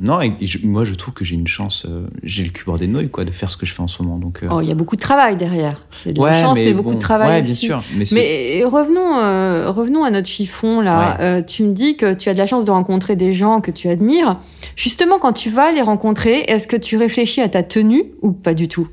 [0.00, 1.86] non, et je- moi, je trouve que j'ai une chance.
[1.88, 3.88] euh, j'ai le cul bordé de nouilles, quoi, de faire ce que je fais en
[3.88, 4.18] ce moment.
[4.18, 5.80] Donc, Oh, il y a beaucoup de travail derrière.
[6.06, 7.66] A de la chance, mais, beaucoup bon, de travail Ouais, aussi.
[7.66, 8.14] bien sûr.
[8.14, 11.16] Mais, revenons, revenons à notre chiffon là.
[11.18, 11.44] Ouais.
[11.46, 13.88] Tu me dis que tu as de la chance de rencontrer des gens que tu
[13.88, 14.38] admires.
[14.76, 18.54] Justement, quand tu vas les rencontrer, est-ce que tu réfléchis à ta tenue ou pas
[18.54, 18.88] du tout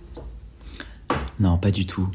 [1.39, 2.07] Non, pas du tout.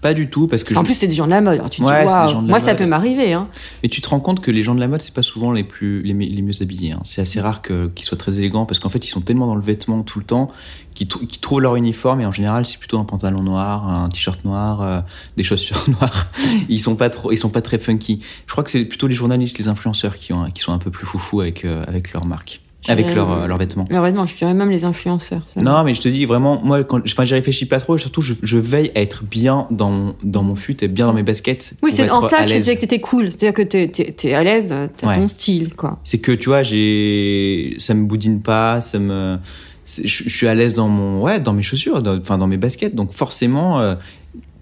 [0.00, 0.72] Pas du tout, parce que.
[0.76, 1.54] En je- plus, c'est des gens de la mode.
[1.54, 3.32] Alors tu te Ouais, dis, moi ça peut m'arriver.
[3.32, 3.48] Hein.
[3.82, 5.64] Mais tu te rends compte que les gens de la mode, c'est pas souvent les
[5.64, 6.92] plus les, mi- les mieux habillés.
[6.92, 7.00] hein.
[7.02, 9.60] C'est assez rare qu'ils soient très élégants parce qu'en fait, ils sont tellement dans le
[9.62, 10.48] vêtement tout le temps
[10.94, 14.08] qu'ils trou- qu'ils trouvent leur uniforme et en général, c'est plutôt un pantalon noir, un
[14.08, 15.00] t-shirt noir, euh,
[15.36, 16.28] des chaussures noires.
[16.68, 18.20] Ils sont pas trop, ils sont pas très funky.
[18.46, 20.92] Je crois que c'est plutôt les journalistes, les influenceurs qui ont qui sont un peu
[20.92, 23.86] plus foufou avec euh, avec leur marque, avec euh, leurs vêtements.
[23.90, 25.42] Leurs vêtements, je dirais même les influenceurs.
[25.46, 25.60] ça.
[25.60, 27.96] Non, mais je te dis vraiment, moi, quand, enfin, j'y réfléchis pas trop.
[27.98, 31.12] Surtout, je, je veille à être bien dans mon, dans mon fut et bien dans
[31.12, 31.74] mes baskets.
[31.82, 33.30] Oui, c'est en à que je disais que t'étais cool.
[33.32, 35.16] C'est-à-dire que t'es, t'es à l'aise, t'as Ouais.
[35.16, 35.98] ton style, quoi.
[36.04, 39.38] C'est que tu vois, j'ai, ça me boudine pas, ça me,
[39.86, 42.56] je, je suis à l'aise dans mon, ouais, dans mes chaussures, dans- enfin dans mes
[42.56, 42.94] baskets.
[42.94, 43.94] Donc forcément, euh,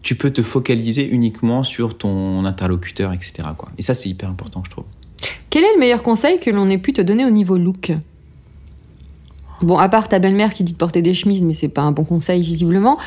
[0.03, 3.35] tu peux te focaliser uniquement sur ton interlocuteur, etc.
[3.57, 3.69] Quoi.
[3.79, 4.85] Et ça, c'est hyper important, je trouve.
[5.51, 7.93] Quel est le meilleur conseil que l'on ait pu te donner au niveau look?
[9.63, 11.93] Bon, à part ta belle-mère qui dit de porter des chemises, mais c'est pas un
[11.93, 12.99] bon conseil visiblement.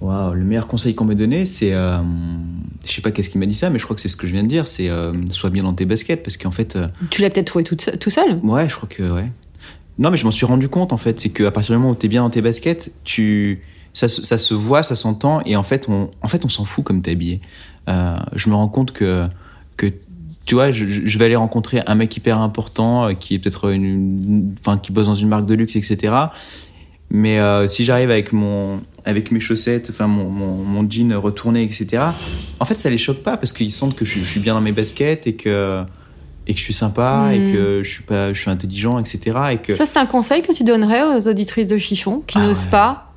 [0.00, 1.98] Waouh, le meilleur conseil qu'on m'ait donné, c'est, euh,
[2.86, 4.28] je sais pas qu'est-ce qui m'a dit ça, mais je crois que c'est ce que
[4.28, 6.86] je viens de dire, c'est euh, sois bien dans tes baskets, parce qu'en fait, euh,
[7.10, 8.36] Tu l'as peut-être trouvé tout seul?
[8.44, 9.30] Ouais, je crois que ouais.
[9.98, 11.96] Non, mais je m'en suis rendu compte en fait, c'est qu'à partir du moment où
[11.96, 13.60] t'es bien dans tes baskets, tu
[13.92, 16.64] ça, se- ça se voit, ça s'entend, et en fait on en fait on s'en
[16.64, 17.40] fout comme t'es habillé.
[17.88, 19.26] Euh, je me rends compte que
[19.76, 19.92] que
[20.48, 24.54] tu vois, je, vais aller rencontrer un mec hyper important euh, qui est peut-être une,
[24.60, 26.14] enfin qui bosse dans une marque de luxe, etc.
[27.10, 31.62] Mais euh, si j'arrive avec mon avec mes chaussettes, enfin mon, mon, mon jean retourné,
[31.64, 32.02] etc.
[32.60, 34.62] En fait, ça les choque pas parce qu'ils sentent que je, je suis bien dans
[34.62, 35.82] mes baskets et que
[36.46, 37.52] et que je suis sympa et Mm.
[37.52, 39.36] que je suis pas je suis intelligent, etc.
[39.52, 42.46] Et que Ça, c'est un conseil que tu donnerais aux auditrices de chiffon qui Ah
[42.46, 42.70] n'osent ouais.
[42.70, 43.12] pas.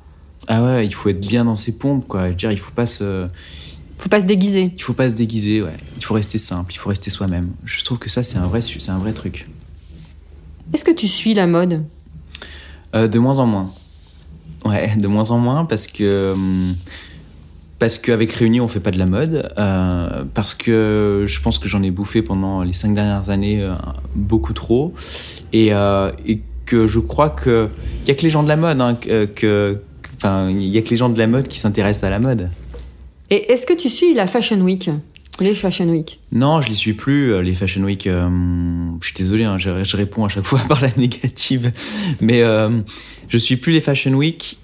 [0.48, 2.24] ah ouais, il faut être bien dans ses pompes, quoi.
[2.24, 3.26] Je veux dire, il faut pas se
[4.02, 4.72] Faut pas se déguiser.
[4.76, 5.76] il faut pas se déguiser, ouais.
[5.96, 7.50] Il faut rester simple, il faut rester soi-même.
[7.64, 9.46] Je trouve que ça c'est un vrai c'est un vrai truc.
[10.74, 11.84] Est-ce que tu suis la mode?
[12.96, 13.70] Euh, de moins en moins.
[14.64, 16.74] Ouais, de moins en moins parce que hum,
[17.78, 21.68] parce qu'avec Réunis on fait pas de la mode, euh, parce que je pense que
[21.68, 23.74] j'en ai bouffé pendant les cinq dernières années euh,
[24.16, 24.94] beaucoup trop,
[25.52, 25.68] et,
[26.26, 27.68] et que je crois que
[28.04, 29.80] il a que les gens de la mode, hein, que que-
[30.16, 32.50] enfin il y a que les gens de la mode qui s'intéressent à la mode.
[33.32, 34.90] Et est-ce que tu suis la Fashion Week?
[35.40, 36.20] Les Fashion Week?
[36.32, 38.06] Non, je les suis plus, euh, les Fashion Week.
[38.06, 38.28] euh,
[39.00, 41.72] je suis désolé, hein, je, je réponds à chaque fois par la négative.
[42.20, 42.68] Mais euh,
[43.28, 44.58] je suis plus les Fashion Week.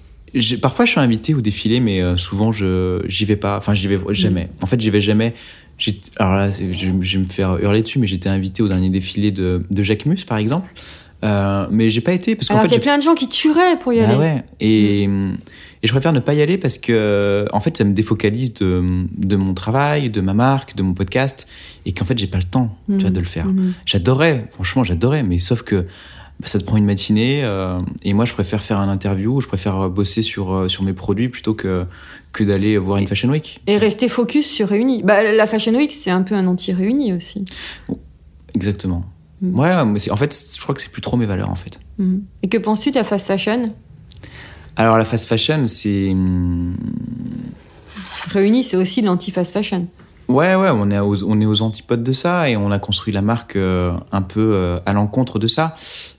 [0.60, 3.56] Parfois, je suis invité au défilé, mais euh, souvent, je j'y vais pas.
[3.56, 4.50] Enfin, j'y vais jamais.
[4.60, 5.32] En fait, j'y vais jamais.
[6.18, 9.30] Alors là, je, je vais me faire hurler dessus, mais j'étais invité au dernier défilé
[9.30, 10.70] de, de Jacques Mus, par exemple.
[11.22, 13.28] Mais j'ai pas été parce qu'en fait, qu'il y a j'ai- plein de gens qui
[13.28, 14.16] tueraient pour y bah aller.
[14.16, 14.20] Mm.
[14.20, 14.44] ouais.
[14.60, 15.08] Et,
[15.82, 18.82] et je préfère ne pas y aller parce que, en fait, ça me défocalise de,
[19.16, 21.48] de mon travail, de ma marque, de mon podcast,
[21.86, 23.14] et qu'en fait, j'ai pas le temps tu vois, Mhm.
[23.14, 23.46] de le faire.
[23.46, 23.72] Mhm.
[23.86, 25.86] J'adorais, franchement, j'adorais, mais sauf que
[26.40, 29.48] bah, ça te prend une matinée, euh, et moi, je préfère faire un interview, je
[29.48, 31.84] préfère bosser sur, euh, sur mes produits plutôt que,
[32.32, 33.60] que d'aller voir une Fashion Week.
[33.66, 35.02] Et rester focus sur Réunis.
[35.02, 37.44] Bah, la Fashion Week, c'est un peu un anti-Réunis aussi.
[38.54, 39.04] Exactement.
[39.40, 39.58] Mhm.
[39.58, 41.78] Ouais, mais en fait, je crois que c'est plus trop mes valeurs, en fait.
[42.44, 43.66] Et que penses-tu de la fast fashion?
[44.78, 46.10] Alors, la fast fashion, c'est.
[46.10, 46.74] hum,
[48.30, 49.86] Réunis, c'est aussi de l'anti-fast fashion.
[50.28, 53.12] Ouais, ouais, on est aux, on est aux antipodes de ça et on a construit
[53.12, 55.74] la marque euh, un peu euh, à l'encontre de ça.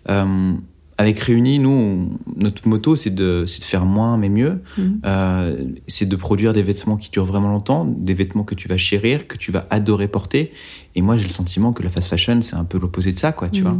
[0.09, 0.53] Euh,
[0.97, 4.61] avec Réunis, nous, on- notre motto, c'est de, c'est de faire moins mais mieux.
[4.77, 5.75] Mhm.
[5.87, 9.27] C'est de produire des vêtements qui durent vraiment longtemps, des vêtements que tu vas chérir,
[9.27, 10.51] que tu vas adorer porter.
[10.95, 13.31] Et moi, j'ai le sentiment que la fast fashion, c'est un peu l'opposé de ça,
[13.31, 13.69] quoi, tu Mhm.
[13.69, 13.77] vois.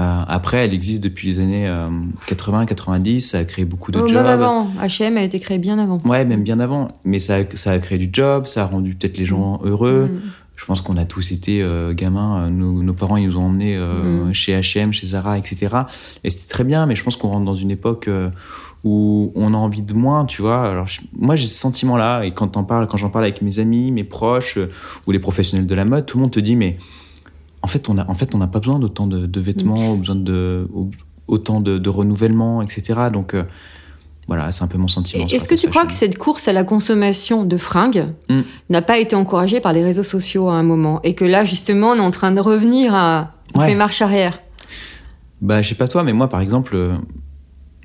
[0.00, 1.68] Euh, après, elle existe depuis les années
[2.26, 4.16] 80, 90, ça a créé beaucoup de Oh, jobs.
[4.18, 4.68] même avant.
[4.80, 6.00] H&M a été créé bien avant.
[6.04, 6.88] Ouais, même bien avant.
[7.04, 10.08] Mais ça, a- ça a créé du job, ça a rendu peut-être les gens heureux.
[10.12, 10.20] Mhm.
[10.56, 12.46] Je pense qu'on a tous été euh, gamins.
[12.46, 14.34] euh, Nos, nos parents, ils nous ont emmenés euh, Mm.
[14.34, 15.68] chez H&M, chez Zara, etc.
[16.24, 18.28] Et c'était très bien, mais je pense qu'on rentre dans une époque euh,
[18.84, 20.68] où on a envie de moins, tu vois.
[20.68, 23.58] Alors je- moi, j'ai ce sentiment-là, et quand t'en parles, quand j'en parle avec mes
[23.60, 24.68] amis, mes proches euh,
[25.06, 26.76] ou les professionnels de la mode, tout le monde te dit, mais
[27.62, 29.96] en fait, on a, en fait, on n'a pas besoin d'autant de, de vêtements, ou
[29.98, 30.90] besoin de au-
[31.26, 32.94] autant de, de renouvellement, etc.
[33.12, 33.44] Donc euh,
[34.28, 35.26] voilà, c'est un peu mon sentiment.
[35.26, 38.40] Est-ce que tu crois que cette course à la consommation de fringues Mm.
[38.70, 41.88] n'a pas été encouragée par les réseaux sociaux à un moment Et que là, justement,
[41.92, 43.32] on est en train de revenir à.
[43.54, 43.68] On Ouais.
[43.68, 44.38] fait marche arrière?
[45.40, 46.94] Bah, je sais pas toi, mais moi, par exemple, euh,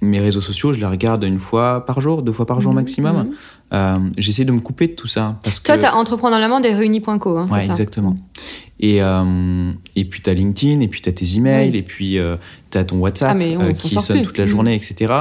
[0.01, 2.79] mes réseaux sociaux, je les regarde une fois par jour, deux fois par jour Mhm,
[2.79, 3.29] maximum.
[3.73, 5.39] Euh, J'essaie de me couper de tout ça.
[5.43, 5.81] Parce Toi, que...
[5.81, 8.13] t'as entreprendre dans la main des réunis.co, hein, Ouais, ça exactement.
[8.79, 11.77] Et, euh, et puis t'as LinkedIn, et puis t'as tes emails, Oui.
[11.77, 12.35] et puis euh,
[12.69, 14.27] t'as ton WhatsApp Ah, mais on euh, qui sonne plus.
[14.27, 15.13] toute la journée, etc.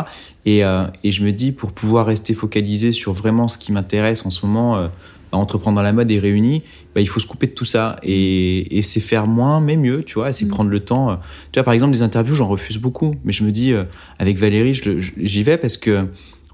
[0.45, 0.59] Et,
[1.05, 4.45] et je me dis, pour pouvoir rester focalisé sur vraiment ce qui m'intéresse en ce
[4.45, 4.89] moment,
[5.31, 6.63] entreprendre dans la mode et réunis,
[6.95, 7.97] bah, il faut se couper de tout ça.
[8.03, 10.49] Et, et c'est faire moins, mais mieux, tu vois, c'est Mm.
[10.49, 11.19] prendre le temps.
[11.53, 13.15] Tu vois, par exemple, des interviews, j'en refuse beaucoup.
[13.25, 13.85] Mais je me dis, euh,
[14.19, 14.79] avec Valérie,
[15.17, 16.07] j'y vais parce que,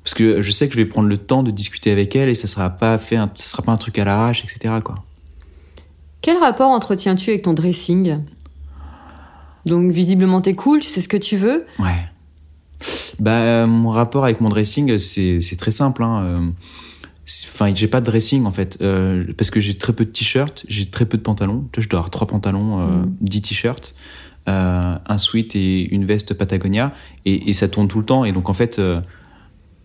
[0.08, 2.34] parce que je sais que je vais prendre le temps de discuter avec elle et
[2.34, 4.76] ça sera pas fait, un, ça sera pas un truc à l'arrache, etc.
[4.82, 4.94] Quoi.
[6.22, 8.16] Quel rapport entretiens-tu avec ton dressing?
[9.66, 11.66] Donc, visiblement, t'es cool, tu sais ce que tu veux.
[11.78, 12.08] Ouais.
[13.18, 16.02] Bah, euh, mon rapport avec mon dressing, c'est très simple.
[16.02, 16.22] Hein.
[16.22, 16.40] euh,
[17.44, 20.64] Enfin, j'ai pas de dressing en fait, euh, parce que j'ai très peu de t-shirts,
[20.68, 21.68] j'ai très peu de pantalons.
[21.76, 23.14] Je dois avoir trois pantalons, euh, Mm.
[23.20, 23.94] 10 t-shirts,
[24.48, 26.94] euh, un sweat et une veste Patagonia,
[27.26, 28.24] et, et ça tourne tout le temps.
[28.24, 29.02] Et donc en fait, euh,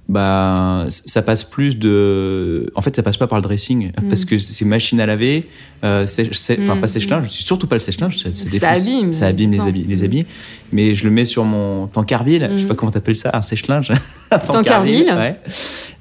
[0.09, 4.09] bah ça passe plus de en fait ça passe pas par le dressing Mm.
[4.09, 5.47] parce que c'est machine à laver
[5.85, 6.81] euh, sè- enfin Mm.
[6.81, 9.13] pas sèche-linge surtout pas le sèche-linge ça, ça Ça abîme.
[9.13, 10.25] ça abîme les habits les habits
[10.73, 12.67] mais je le mets sur mon tankerville je sais Mm.
[12.67, 13.91] pas comment t'appelles ça un sèche-linge
[14.31, 15.05] Un Tankerville.
[15.15, 15.39] ouais.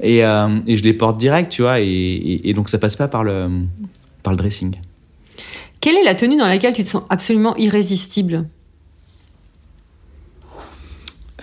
[0.01, 2.97] et, euh, et je les porte direct tu vois et, et- et donc ça passe
[2.97, 3.49] pas par le
[4.25, 4.75] par le dressing
[5.81, 8.47] Quelle est la tenue dans laquelle tu te sens absolument irrésistible?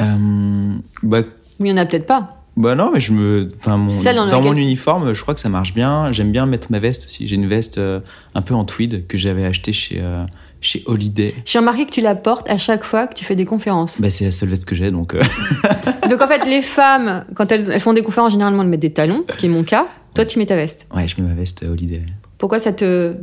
[0.02, 1.22] Euh, bah
[1.60, 2.39] il y en a peut-être pas.
[2.60, 5.40] Bah non, mais je me, enfin mon, Celle dans dans mon uniforme, je crois que
[5.40, 6.12] ça marche bien.
[6.12, 7.26] J'aime bien mettre ma veste aussi.
[7.26, 8.02] J'ai une veste euh,
[8.36, 10.26] un peu en tweed que j'avais achetée chez euh,
[10.60, 11.34] chez Holiday.
[11.46, 14.02] J'ai remarqué que tu la portes à chaque fois que tu fais des conférences.
[14.02, 15.16] Bah c'est la seule veste que j'ai, donc.
[15.16, 15.24] euh,
[16.10, 18.92] Donc en fait, les femmes, quand elles, elles font des conférences, généralement, elles mettent des
[18.94, 19.88] talons, ce qui est mon cas.
[20.16, 20.86] Toi, tu mets ta veste.
[20.94, 22.02] ouais, je mets ma veste Holiday.
[22.38, 23.14] Pourquoi ça te.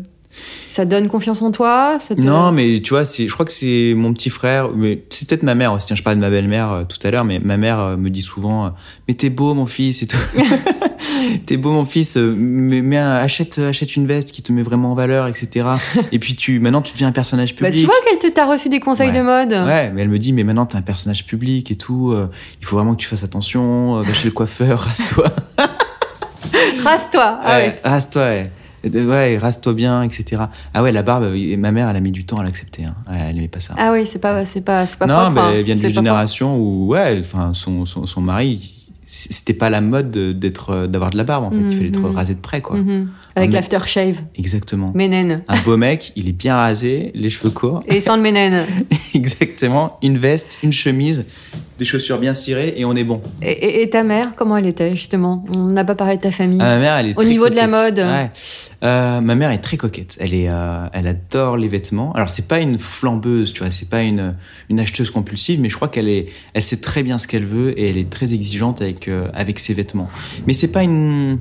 [0.68, 2.20] Ça donne confiance en toi ça te...
[2.20, 5.54] Non, mais tu vois, je crois que c'est mon petit frère, mais c'est peut-être ma
[5.54, 5.86] mère aussi.
[5.86, 8.10] Tiens, je parlais de ma belle-mère euh, tout à l'heure, mais ma mère euh, me
[8.10, 8.68] dit souvent, euh,
[9.08, 10.18] mais t'es beau, mon fils, et tout.
[11.46, 14.94] t'es beau, mon fils, mais, mais, achète, achète une veste qui te met vraiment en
[14.94, 15.66] valeur, etc.
[16.12, 17.80] et puis tu, maintenant, tu deviens un personnage Bah, public.
[17.80, 19.18] tu vois qu'elle t'a reçu des conseils Ouais.
[19.18, 19.52] de mode.
[19.66, 22.14] Ouais, mais elle me dit, mais maintenant t'es un personnage public et tout,
[22.60, 25.24] il faut vraiment que tu fasses attention, va chez le coiffeur, rase-toi.
[26.84, 27.40] Rase-toi.
[27.42, 27.80] Ah ouais.
[27.84, 28.50] Rase-toi, ouais.
[28.94, 30.42] Ouais, rase-toi bien, etc.
[30.74, 32.84] Ah ouais, la barbe, euh, ma mère, elle a mis du temps à l'accepter.
[32.84, 32.94] Hein.
[33.10, 33.74] Elle aimait pas ça.
[33.76, 35.30] Ah oui, c'est pas, c'est pas, c'est pas non, propre.
[35.34, 35.52] mais hein.
[35.56, 38.72] elle vient C'est d'une génération où, ouais, enfin, son, son, son mari,
[39.08, 41.58] c'était pas la mode de- d'être, euh, d'avoir de la barbe, en fait.
[41.60, 42.16] Il fallait être Mhm.
[42.16, 42.76] rasé de près, quoi.
[42.76, 43.08] Mhm.
[43.36, 44.16] Avec l'aftershave.
[44.36, 44.92] Exactement.
[44.94, 45.42] Ménène.
[45.48, 47.82] Un beau mec, il est bien rasé, les cheveux courts.
[47.86, 48.64] Et sans le ménène.
[49.14, 49.98] Exactement.
[50.02, 51.24] Une veste, une chemise,
[51.78, 53.20] des chaussures bien cirées et on est bon.
[53.42, 55.44] Et, et- et ta mère, comment elle était, justement?
[55.56, 56.58] On n'a pas parlé de ta famille.
[56.60, 57.98] Ah, ma mère, elle est Au très niveau de la mode.
[57.98, 58.30] Ouais.
[58.84, 60.16] Euh, ma mère est très coquette.
[60.20, 62.12] Elle est, euh, elle adore les vêtements.
[62.12, 64.34] Alors c'est pas une flambeuse, tu vois, c'est pas une
[64.68, 67.78] une acheteuse compulsive, mais je crois qu'elle est, elle sait très bien ce qu'elle veut
[67.78, 70.08] et elle est très exigeante avec euh, avec ses vêtements.
[70.46, 71.38] Mais c'est pas une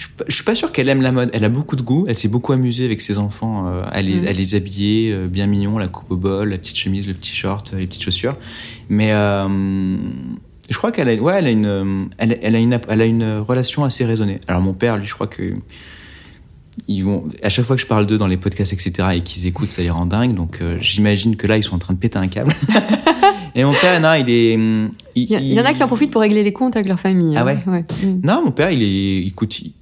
[0.00, 1.30] je je suis pas sûr qu'elle aime la mode.
[1.34, 2.06] Elle a beaucoup de goût.
[2.08, 5.46] Elle s'est beaucoup amusée avec ses enfants euh, à, les, à les habiller euh, bien
[5.46, 8.36] mignons, la coupe au bol, la petite chemise, le petit short, les petites chaussures.
[8.88, 9.96] Mais euh,
[10.70, 13.04] je crois qu'elle a, ouais, elle a une, euh, elle, elle a une, elle a
[13.04, 14.40] une relation assez raisonnée.
[14.48, 15.54] Alors mon père, lui, je crois que
[16.88, 19.46] ils vont, à chaque fois que je parle d'eux dans les podcasts, etc., et qu'ils
[19.46, 20.34] écoutent, ça les rend dingues.
[20.34, 22.52] Donc euh, j'imagine que là, ils sont en train de péter un câble.
[23.54, 25.74] et mon père, non, il est, hum, il, Il y, a- il y en a
[25.74, 27.34] qui en profitent pour régler les comptes avec leur famille.
[27.36, 27.60] Ah hein.
[27.66, 28.20] ouais Mm.
[28.24, 29.72] Non, mon père, il est, écoute, il-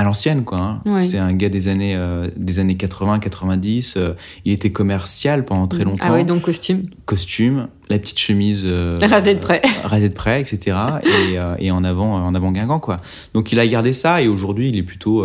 [0.00, 0.58] à l'ancienne, quoi.
[0.58, 0.82] hein.
[0.86, 1.04] Ouais.
[1.06, 3.94] C'est un gars des années, euh, des années 80, 90.
[3.96, 6.04] euh, il était commercial pendant très longtemps.
[6.08, 6.82] Ah ouais, donc costume.
[7.06, 8.62] Costume, la petite chemise.
[8.64, 9.62] euh, Rasée de près.
[9.84, 10.76] rasé de près, etc.
[11.02, 12.98] et, euh, et en avant, en avant Guingamp, quoi.
[13.34, 15.24] Donc il a gardé ça et aujourd'hui il est plutôt.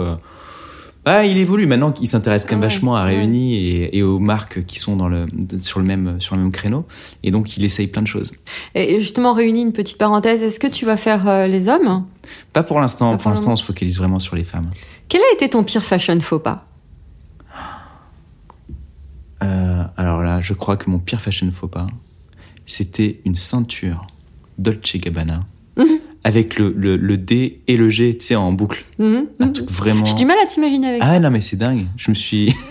[1.05, 1.67] Bah, il évolue.
[1.67, 3.03] Maintenant qu'il s'intéresse quand même Ah vachement à.
[3.05, 5.27] Réunis et, et aux marques qui sont dans le,
[5.59, 6.83] sur, le même, sur le même créneau.
[7.23, 8.33] Et donc il essaye plein de choses.
[8.73, 12.05] Et justement, réunis, une petite parenthèse, est-ce que tu vas faire euh, les hommes?
[12.51, 14.71] Pas pour l'instant, pour l'instant on se focalise vraiment sur les femmes.
[15.07, 16.57] Quel a été ton pire fashion faux pas?
[19.43, 21.87] Euh, alors là, je crois que mon pire fashion faux pas,
[22.65, 24.07] c'était une ceinture
[24.57, 25.45] Dolce Gabbana
[26.25, 28.83] avec le, le, le D et le G, tu sais, en boucle.
[28.97, 29.53] Mhm, Un mhm.
[29.53, 30.03] truc vraiment.
[30.05, 31.09] J'ai du mal à t'imaginer avec ça.
[31.11, 31.85] Ah non, mais c'est dingue.
[31.95, 32.53] Je me suis.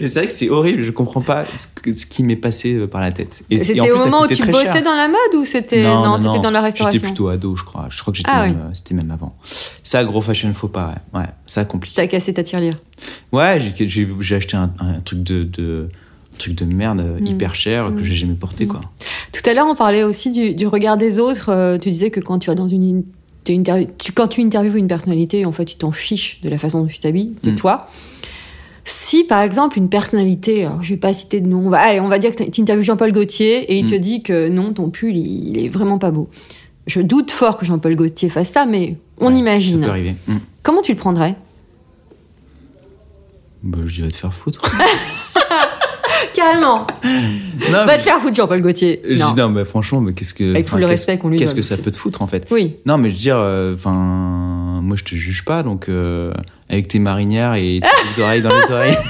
[0.00, 0.82] Mais c'est vrai que c'est horrible.
[0.82, 3.44] Je comprends pas ce, que- ce qui m'est passé euh, par la tête.
[3.50, 4.82] Et, C'était au moment où tu bossais cher.
[4.82, 7.86] dans la mode ou c'était non, t'étais dans la restauration J'étais plutôt ado, je crois.
[7.88, 8.62] Je crois que j'étais Ah même, oui.
[8.62, 9.36] euh, c'était même avant.
[9.84, 10.96] Ça, gros fashion faux pas.
[11.14, 11.94] Ouais, ouais ça compliqué.
[11.96, 12.80] T'as cassé ta tirelire.
[13.30, 15.44] Ouais, j'ai- j'ai j'ai acheté un, un truc de,
[16.38, 17.26] truc de merde euh, Mm.
[17.26, 18.04] hyper cher que Mm.
[18.04, 18.80] j'ai jamais porté quoi.
[19.32, 21.50] Tout à l'heure, on parlait aussi du, du regard des autres.
[21.50, 23.04] Euh, tu disais que quand tu vas dans une,
[23.44, 23.62] tu,
[24.14, 26.98] quand tu interviews une personnalité, en fait, tu t'en fiches de la façon dont tu
[26.98, 27.54] t'habilles, de Mm.
[27.56, 27.80] toi.
[28.86, 32.00] Si, par exemple, une personnalité, alors, je vais pas citer de nom, on va, allez,
[32.00, 33.88] on va dire que tu interviews Jean-Paul Gaultier et il Mm.
[33.90, 36.28] te dit que non, ton pull, il, il est vraiment pas beau.
[36.86, 39.80] Je doute fort que Jean-Paul Gaultier fasse ça, mais on Ouais, Ça imagine.
[39.80, 40.16] peut arriver.
[40.28, 40.34] Mm.
[40.62, 41.34] Comment tu le prendrais?
[43.62, 44.60] Bah, je dirais te faire foutre.
[46.34, 49.00] Carrément non, Va te faire foutre, Jean-Paul Gaultier.
[49.08, 49.34] je dis, Non.
[49.36, 50.50] non, mais franchement, mais qu'est-ce que.
[50.50, 52.46] Avec tout le respect qu'on lui Qu'est-ce que ça peut te foutre en fait?
[52.50, 52.76] Oui.
[52.86, 56.32] Non, mais je veux dire, euh, enfin, moi je te juge pas, donc euh,
[56.68, 58.96] avec tes marinières et tes boucles d'oreilles dans les oreilles.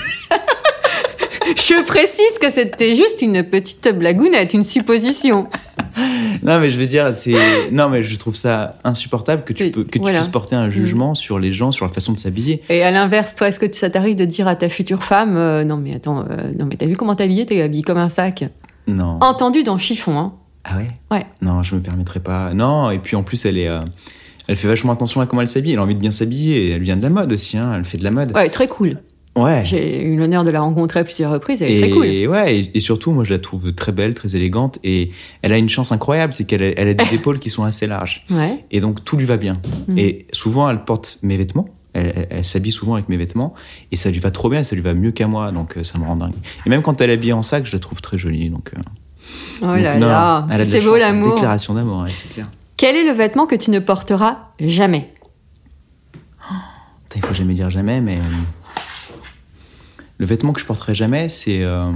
[1.56, 5.48] Je précise que c'était juste une petite blagounette, une supposition.
[6.42, 9.70] non, mais je veux dire, c'est, non, mais je trouve ça insupportable que tu Oui,
[9.70, 10.18] peux, que voilà.
[10.18, 10.20] Mm.
[10.20, 12.62] puisses porter un jugement sur les gens, sur la façon de s'habiller.
[12.68, 15.64] Et à l'inverse, toi, est-ce que ça t'arrive de dire à ta future femme euh,
[15.64, 18.08] Non, mais attends, euh, non, mais t'as vu comment t'es habillée T'es habillée comme un
[18.08, 18.44] sac?
[18.86, 19.18] Non.
[19.20, 20.34] Entendu dans chiffon, hein.
[20.64, 20.88] Ah ouais?
[21.10, 21.26] Ouais.
[21.42, 22.54] Non, je me permettrai pas.
[22.54, 23.80] Non, et puis en plus, elle est, euh,
[24.48, 25.72] elle fait vachement attention à comment elle s'habille.
[25.72, 26.70] Elle a envie de bien s'habiller.
[26.70, 27.56] Elle vient de la mode aussi.
[27.58, 27.72] Hein.
[27.76, 28.32] Elle fait de la mode.
[28.34, 28.98] Ouais, très cool.
[29.36, 29.62] Ouais.
[29.64, 31.60] J'ai eu l'honneur de la rencontrer à plusieurs reprises.
[31.60, 32.06] Elle est et très cool.
[32.06, 35.10] ouais, et, et surtout, moi, je la trouve très belle, très élégante, et
[35.42, 37.86] elle a une chance incroyable, c'est qu'elle a, elle a des épaules qui sont assez
[37.88, 38.64] larges, Ouais.
[38.70, 39.54] et donc tout lui va bien.
[39.88, 39.98] Mhm.
[39.98, 41.68] Et souvent, elle porte mes vêtements.
[41.94, 43.54] Elle, elle- elle s'habille souvent avec mes vêtements
[43.92, 45.96] et ça lui va trop bien, ça lui va mieux qu'à moi, donc euh, ça
[45.98, 46.34] me rend dingue.
[46.66, 48.50] Et même quand elle est habillée en sac, je la trouve très jolie.
[48.50, 48.80] Donc, euh,
[49.62, 51.34] Oh donc là non, là, c'est beau l'amour.
[51.36, 52.48] Déclaration d'amour, ouais, c'est clair.
[52.76, 55.12] Quel est le vêtement que tu ne porteras jamais?
[57.08, 58.20] Putain, il faut jamais dire jamais, mais euh,
[60.18, 61.90] le vêtement que je porterai jamais, c'est, euh,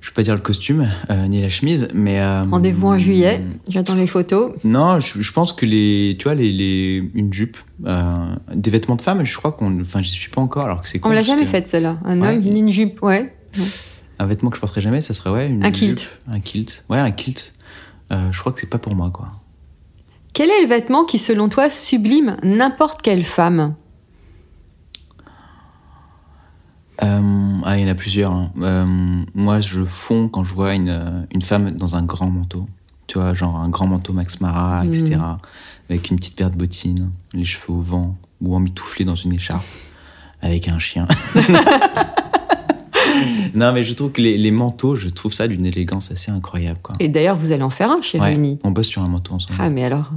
[0.00, 3.40] je vais pas dire le costume euh, ni la chemise, mais euh, Rendez-vous en juillet.
[3.68, 4.52] J'attends les photos.
[4.64, 7.56] Non, je, je pense que les, tu vois, les, les une jupe,
[8.54, 11.00] des vêtements de femme, je crois qu'on, enfin, j'y suis pas encore, alors que c'est.
[11.04, 11.98] On l'a jamais que faite celle-là.
[12.04, 12.36] Un Ouais.
[12.36, 13.34] homme, une, une jupe, ouais.
[14.18, 16.00] Un vêtement que je porterai jamais, ça serait ouais une Un kilt.
[16.00, 17.54] jupe, un kilt, ouais, un kilt.
[18.10, 19.28] Je crois que c'est pas pour moi, quoi.
[20.32, 23.74] Quel est le vêtement qui, selon toi, sublime n'importe quelle femme?
[27.02, 28.32] Euh, ah, il y en a plusieurs.
[28.32, 28.50] hein.
[28.60, 32.66] Euh, moi, je fonds quand je vois une, euh, une femme dans un grand manteau.
[33.06, 35.16] Tu vois, genre un grand manteau Max Mara, etc.
[35.88, 39.64] Avec une petite paire de bottines, les cheveux au vent, ou emmitouflé dans une écharpe,
[40.42, 41.08] avec un chien.
[43.54, 46.78] non, mais je trouve que les, les manteaux, je trouve ça d'une élégance assez incroyable,
[46.82, 46.94] quoi.
[47.00, 48.58] Et d'ailleurs, vous allez en faire un chez Ouais, Réunis.
[48.62, 49.58] on bosse sur un manteau ensemble.
[49.60, 50.10] Ah, mais alors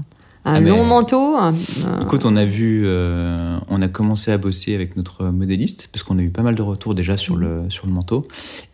[0.45, 1.53] Un Ah, mais- long manteau un-
[1.85, 6.03] un- Écoute, on a vu, euh, on a commencé à bosser avec notre modéliste parce
[6.03, 8.27] qu'on a eu pas mal de retours déjà sur le sur le manteau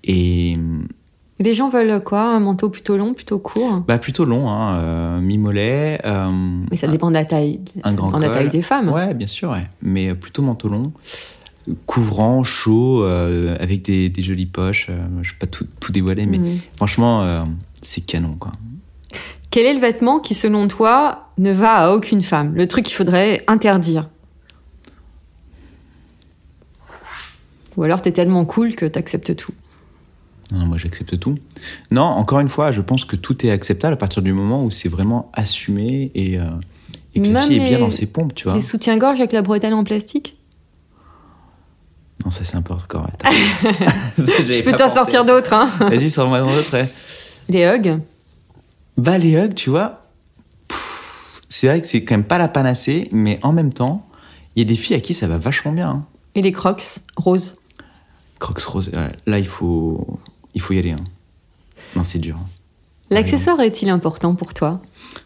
[0.04, 0.58] et
[1.42, 2.22] Les gens veulent quoi?
[2.36, 3.78] Un manteau plutôt long, plutôt court?
[3.88, 6.02] Bah plutôt long, hein, euh, mi-mollet.
[6.06, 6.28] euh,
[6.72, 7.62] Mais ça dépend de la taille.
[7.84, 8.90] un ça grand dépend de la taille des femmes.
[8.90, 9.66] Ouais, bien sûr, ouais.
[9.82, 10.92] mais plutôt manteau long,
[11.86, 14.88] couvrant, chaud, euh, avec des, des jolies poches.
[15.22, 16.58] je vais pas tout, tout dévoiler, mais Mhm.
[16.76, 17.46] franchement,
[17.82, 18.52] c'est canon, quoi.
[19.52, 22.54] Quel est le vêtement qui, selon toi, ne va à aucune femme?
[22.56, 24.10] Le truc qu'il faudrait interdire
[27.78, 29.54] Ou alors t'es tellement cool que t'acceptes tout.
[30.52, 31.36] Non, moi j'accepte tout.
[31.92, 34.72] Non, encore une fois, je pense que tout est acceptable à partir du moment où
[34.72, 36.44] c'est vraiment assumé et, euh,
[37.16, 38.56] et que la Même est bien dans ses pompes, tu vois.
[38.56, 40.38] Les soutiens-gorge avec la bretelle en plastique?
[42.26, 43.08] Non, ça c'est un peu hardcore.
[43.08, 43.30] attends.
[44.18, 46.78] Je peux t'en sortir d'autres, hein Vas-y, sors-moi d'autres.
[47.48, 48.00] Les hugs
[49.38, 50.06] Hugs, tu vois,
[51.48, 54.08] c'est vrai que c'est quand même pas la panacée, mais en même temps,
[54.56, 55.90] il y a des filles à qui ça va vachement bien.
[55.90, 56.06] hein.
[56.36, 56.84] et les crocs
[57.18, 57.56] roses.
[58.40, 60.20] Crocs rose, ouais, là il faut,
[60.54, 60.92] il faut y aller.
[60.92, 61.04] hein.
[61.96, 62.36] Non, c'est dur.
[62.40, 62.46] hein.
[63.12, 64.80] L'accessoire est-il important pour toi?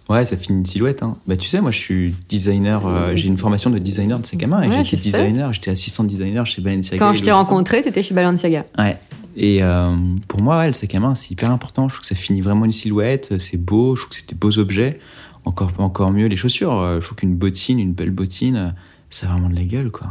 [0.08, 1.04] Ouais, ça finit une silhouette.
[1.04, 1.18] hein.
[1.28, 4.48] Bah, tu sais, moi je suis designer, euh, j'ai une formation de designer de à
[4.48, 5.12] main et Ouais, je sais.
[5.12, 6.98] designer, j'étais assistant designer chez Balenciaga.
[7.06, 7.52] Quand et je t'ai Louis Vuitton.
[7.54, 8.66] rencontré, t'étais chez Balenciaga.
[8.78, 8.98] Ouais.
[9.36, 9.89] Et euh,
[10.28, 11.88] pour moi, ouais, le sac à main, c'est hyper important.
[11.89, 14.36] Je trouve que ça finit vraiment une silhouette, c'est beau, je trouve que c'est des
[14.36, 15.00] beaux objets.
[15.46, 16.78] Encore, encore mieux les chaussures.
[16.80, 18.69] Euh, Je trouve qu'une bottine, une belle bottine, euh,
[19.10, 20.08] ça a vraiment de la gueule, quoi.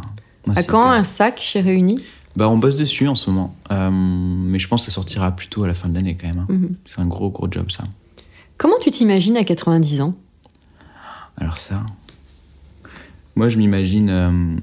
[0.55, 2.03] À quand hyper- un sac chez Réunis?
[2.37, 3.55] Bah, on bosse dessus en ce moment.
[3.71, 6.39] Euh, mais je pense que ça sortira plutôt à la fin de l'année, quand même.
[6.41, 6.47] hein.
[6.53, 6.75] Mhm.
[6.87, 7.85] C'est un gros, gros job, ça.
[8.59, 10.15] Comment tu t'imagines à 90 ans?
[11.39, 11.83] Alors ça,
[13.37, 14.57] moi je m'imagine euh,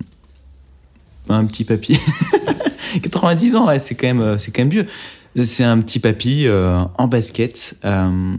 [1.29, 1.97] un petit papy.
[3.01, 4.87] 90 ans, ouais, c'est quand même, euh, c'est quand même vieux.
[5.43, 8.35] C'est un petit papy euh, en basket euh,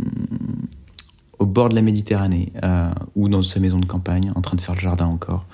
[1.38, 4.60] au bord de la Méditerranée euh, ou dans sa maison de campagne, en train de
[4.60, 5.46] faire le jardin encore.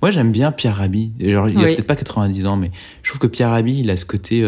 [0.00, 1.10] Moi j'aime bien Pierre Rabhi.
[1.20, 1.74] Genre, il a Oui.
[1.74, 2.70] peut-être pas 90 ans, mais
[3.02, 4.38] je trouve que Pierre Rabhi, il a ce côté,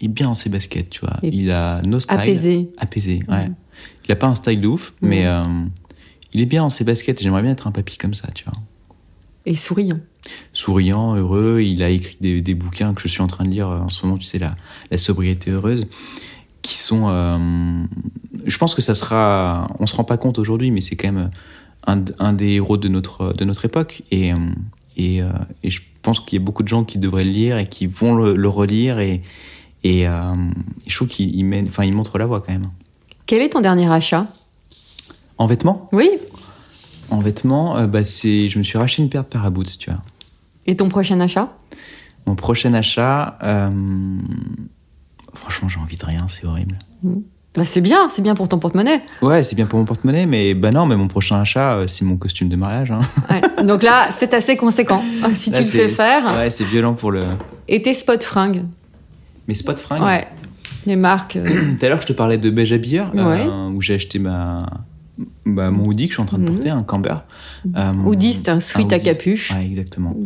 [0.00, 1.16] il est bien dans ses baskets, tu vois.
[1.22, 2.18] Et il a no style.
[2.18, 2.68] Apaisé.
[2.78, 3.50] Apaisé, ouais.
[4.06, 5.08] Il a pas un style de ouf, Mhm.
[5.08, 5.26] mais
[6.34, 7.20] il est bien dans ses baskets.
[7.20, 8.54] et J'aimerais bien être un papy comme ça, tu vois.
[9.46, 10.00] Et souriant.
[10.52, 11.60] Souriant, heureux.
[11.60, 13.88] Il a écrit des, des bouquins que je suis en train de lire euh, en
[13.88, 14.54] ce moment, tu sais, la,
[14.90, 15.86] la sobriété heureuse,
[16.62, 17.08] qui sont.
[17.08, 17.84] euh,
[18.46, 19.66] je pense que ça sera.
[19.78, 21.30] On se rend pas compte aujourd'hui, mais c'est quand même
[21.86, 24.02] un, un des héros de notre, de notre époque.
[24.10, 24.36] Et, euh,
[24.96, 25.28] et, euh,
[25.62, 27.86] et je pense qu'il y a beaucoup de gens qui devraient le lire et qui
[27.86, 29.00] vont le, le relire.
[29.00, 29.22] Et,
[29.84, 30.34] et, euh,
[30.86, 32.70] je trouve qu'il il montre la voie quand même.
[33.26, 34.26] Quel est ton dernier achat?
[35.38, 35.88] En vêtements?
[35.92, 36.10] Oui.
[37.12, 40.00] En vêtements, euh, bah, c'est, je me suis racheté une paire de paraboots, tu vois.
[40.66, 41.44] Et ton prochain achat?
[42.26, 43.68] Mon prochain achat, euh,
[45.34, 46.78] franchement, j'ai envie de rien, c'est horrible.
[47.02, 49.02] bah, C'est bien, c'est bien pour ton porte-monnaie.
[49.20, 52.04] Ouais, c'est bien pour mon porte-monnaie, mais bah non, mais mon prochain achat, euh, c'est
[52.04, 52.90] mon costume de mariage.
[52.90, 53.00] Hein.
[53.30, 53.64] Ouais.
[53.64, 55.02] Donc là, c'est assez conséquent
[55.34, 56.24] si Là, tu le fais faire.
[56.36, 57.24] Ouais, c'est violent pour le.
[57.68, 58.64] Et tes spots fringues?
[59.48, 60.02] Mes spots fringues?
[60.02, 60.26] Ouais.
[60.86, 61.38] Les marques.
[61.44, 64.66] Tout à l'heure, je te parlais de Beige Habilleur, euh, où j'ai acheté ma,
[65.46, 66.54] bah, mon hoodie que je suis en train de Mhm.
[66.54, 67.14] porter, un camber.
[67.76, 69.52] Euh, Hoodie, c'est un sweat à capuche.
[69.52, 70.16] Ouais, exactement.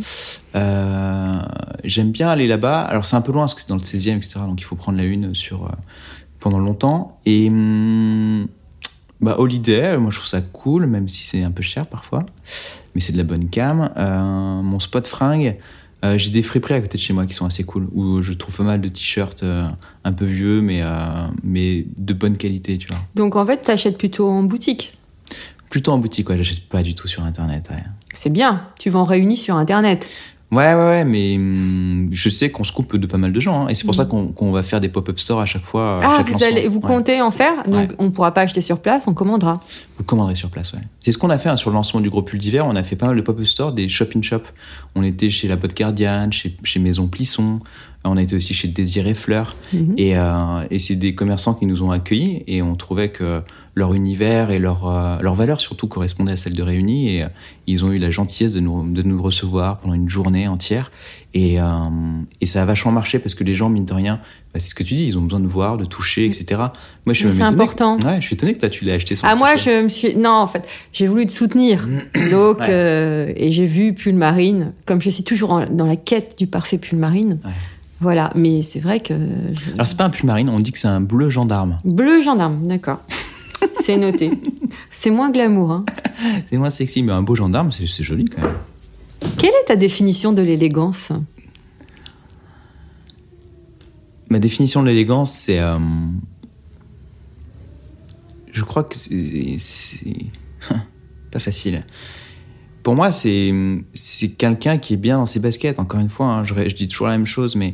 [0.55, 1.39] Euh,
[1.83, 2.81] J'aime bien aller là-bas.
[2.81, 4.39] Alors, c'est un peu loin parce que c'est dans le 16e, etc.
[4.47, 5.69] Donc, il faut prendre la une sur, euh,
[6.39, 7.19] pendant longtemps.
[7.25, 8.47] Et hum,
[9.21, 12.25] bah, Holiday, moi, je trouve ça cool, même si c'est un peu cher parfois.
[12.95, 13.89] Mais c'est de la bonne cam.
[13.97, 15.57] Euh, mon spot fringue,
[16.05, 18.33] Euh, j'ai des friperies à côté de chez moi qui sont assez cool, où je
[18.33, 19.67] trouve pas mal de t-shirts euh,
[20.03, 20.87] un peu vieux, mais, euh,
[21.43, 22.99] mais de bonne qualité, tu vois.
[23.15, 24.97] Donc en fait, tu achètes plutôt en boutique.
[25.69, 27.69] Plutôt en boutique, ouais, j'achète pas du tout sur Internet.
[27.71, 27.83] Ouais,
[28.13, 30.07] C'est bien, tu vends réunis sur Internet.
[30.51, 33.63] Ouais, ouais, ouais, mais hum, je sais qu'on se coupe de pas mal de gens,
[33.65, 35.95] hein, et c'est pour ça qu'on qu'on va faire des pop-up stores à chaque fois.
[35.99, 36.01] Mm.
[36.03, 36.87] Ah, chaque vous, allez, vous Ouais.
[36.87, 37.63] comptez en faire?
[37.63, 37.89] Donc Ouais.
[37.99, 39.59] on pourra pas acheter sur place, on commandera.
[39.97, 40.79] Vous commanderez sur place, ouais.
[41.01, 42.65] C'est ce qu'on a fait hein, sur le lancement du gros pull d'hiver.
[42.67, 44.41] On a fait pas mal de pop-up stores, des shop-in-shop.
[44.95, 47.59] On était chez La Botte Gardienne, chez, chez Maison Plisson.
[48.03, 49.55] On a été aussi chez Désiré Fleur.
[49.73, 49.95] Mhm.
[49.97, 53.41] Et, euh, et c'est des commerçants qui nous ont accueillis et on trouvait que
[53.75, 57.15] leur univers et leur, euh, leur valeur surtout correspondaient à celle de Réunis.
[57.15, 57.27] Et euh,
[57.67, 60.89] ils ont eu la gentillesse de nous, de nous recevoir pendant une journée entière.
[61.33, 61.57] Et,
[62.41, 64.15] et ça a vachement marché parce que les gens, mine de rien,
[64.53, 66.45] bah, c'est ce que tu dis, ils ont besoin de voir, de toucher, etc.
[67.05, 67.97] Moi, je suis c'est important.
[67.97, 69.89] Que, ouais, je suis étonné que toi, tu l'aies acheté sans Ah moi je me
[69.89, 71.87] suis non en fait j'ai voulu te soutenir
[72.31, 73.33] donc Ouais.
[73.37, 76.77] et j'ai vu pull marine comme je suis toujours en- dans la quête du parfait
[76.79, 77.51] pull marine Ouais.
[77.99, 80.79] Voilà mais c'est vrai que je- Alors, c'est pas un pull marine, on dit que
[80.79, 81.77] c'est un bleu gendarme.
[81.85, 82.99] bleu gendarme d'accord
[83.81, 84.31] c'est noté
[84.91, 85.85] c'est moins glamour hein.
[86.45, 88.55] C'est moins sexy, mais un beau gendarme, c'est joli quand même.
[89.37, 91.11] quelle est ta définition de l'élégance?
[94.29, 95.59] Ma définition de l'élégance, c'est.
[95.59, 95.77] euh,
[98.51, 99.57] je crois que c'est-
[101.31, 101.83] pas facile.
[102.87, 103.51] Pour moi, c'est
[104.37, 105.77] quelqu'un qui est bien dans ses baskets.
[105.77, 107.73] Encore une fois, hein, je, dis toujours la même chose, mais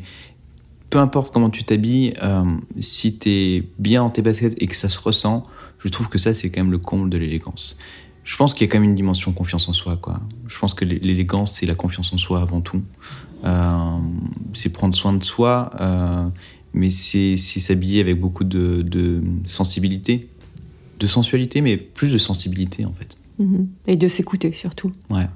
[0.90, 2.44] peu importe comment tu t'habilles, euh,
[2.80, 5.44] si t'es bien dans tes baskets et que ça se ressent,
[5.78, 7.78] je trouve que ça, c'est quand même le comble de l'élégance.
[8.24, 10.20] Je pense qu'il y a quand même une dimension confiance en soi, quoi.
[10.48, 12.82] Je pense que l'é- l'élégance, c'est la confiance en soi avant tout.
[13.46, 13.78] Euh,
[14.56, 16.28] c'est prendre soin de soi, euh,
[16.74, 20.28] mais c'est s'habiller avec beaucoup de sensibilité,
[21.00, 23.16] de sensualité, mais plus de sensibilité en fait.
[23.40, 23.68] Mhm.
[23.88, 25.28] et de s'écouter surtout Ouais.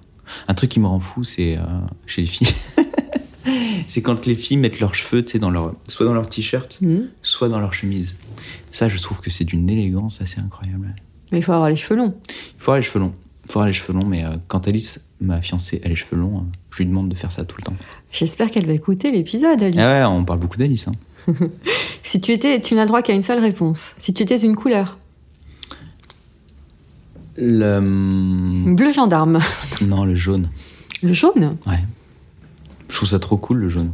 [0.47, 1.61] Un truc qui me rend fou, c'est euh,
[2.05, 2.47] chez les filles.
[3.87, 6.79] c'est quand les filles mettent leurs cheveux, tu sais, dans leur, soit dans leur t-shirt,
[6.81, 7.07] Mhm.
[7.21, 8.15] soit dans leur chemise.
[8.71, 10.93] Ça, je trouve que c'est d'une élégance assez incroyable.
[11.31, 13.13] mais il faut avoir les cheveux longs Il faut avoir les cheveux longs.
[13.45, 16.17] Il faut avoir les cheveux longs, mais euh, quand Alice, ma fiancée, a les cheveux
[16.17, 16.41] longs, euh,
[16.71, 17.75] je lui demande de faire ça tout le temps.
[18.11, 20.87] j'espère qu'elle va écouter l'épisode Alice Ah ouais, on parle beaucoup d'Alice.
[20.89, 20.93] Hein.
[22.03, 24.97] si tu étais tu n'as droit qu'à une seule réponse si tu étais une couleur
[27.37, 28.73] Le...
[28.75, 29.39] bleu gendarme
[29.81, 30.49] Non, le jaune.
[31.03, 31.77] le jaune Ouais.
[32.89, 33.91] Je trouve ça trop cool, le jaune.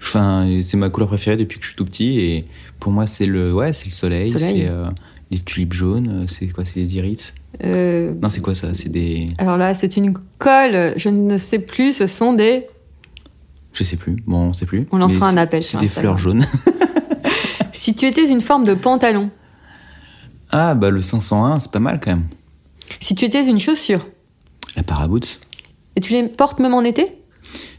[0.00, 2.20] Enfin, c'est ma couleur préférée depuis que je suis tout petit.
[2.20, 2.46] Et
[2.78, 4.30] pour moi, c'est le, ouais, c'est le soleil.
[4.30, 4.60] Soleil.
[4.62, 4.86] C'est euh,
[5.30, 6.26] les tulipes jaunes.
[6.28, 7.34] C'est quoi C'est des iris?
[7.64, 8.72] Euh, Non, c'est quoi ça?
[8.72, 9.26] C'est des.
[9.38, 12.66] Alors là, c'est une colle, je ne sais plus, ce sont des...
[13.72, 14.16] Je sais plus.
[14.26, 14.86] Bon, on sait plus.
[14.92, 16.16] On lancera un appel C'est des Instagram.
[16.16, 16.46] fleurs jaunes.
[17.72, 19.30] Si tu étais une forme de pantalon,
[20.50, 22.24] ah, bah le 501, c'est pas mal quand même.
[22.98, 24.02] Si tu étais une chaussure,
[24.76, 25.40] La paraboot,
[25.96, 27.04] et tu les portes même en été?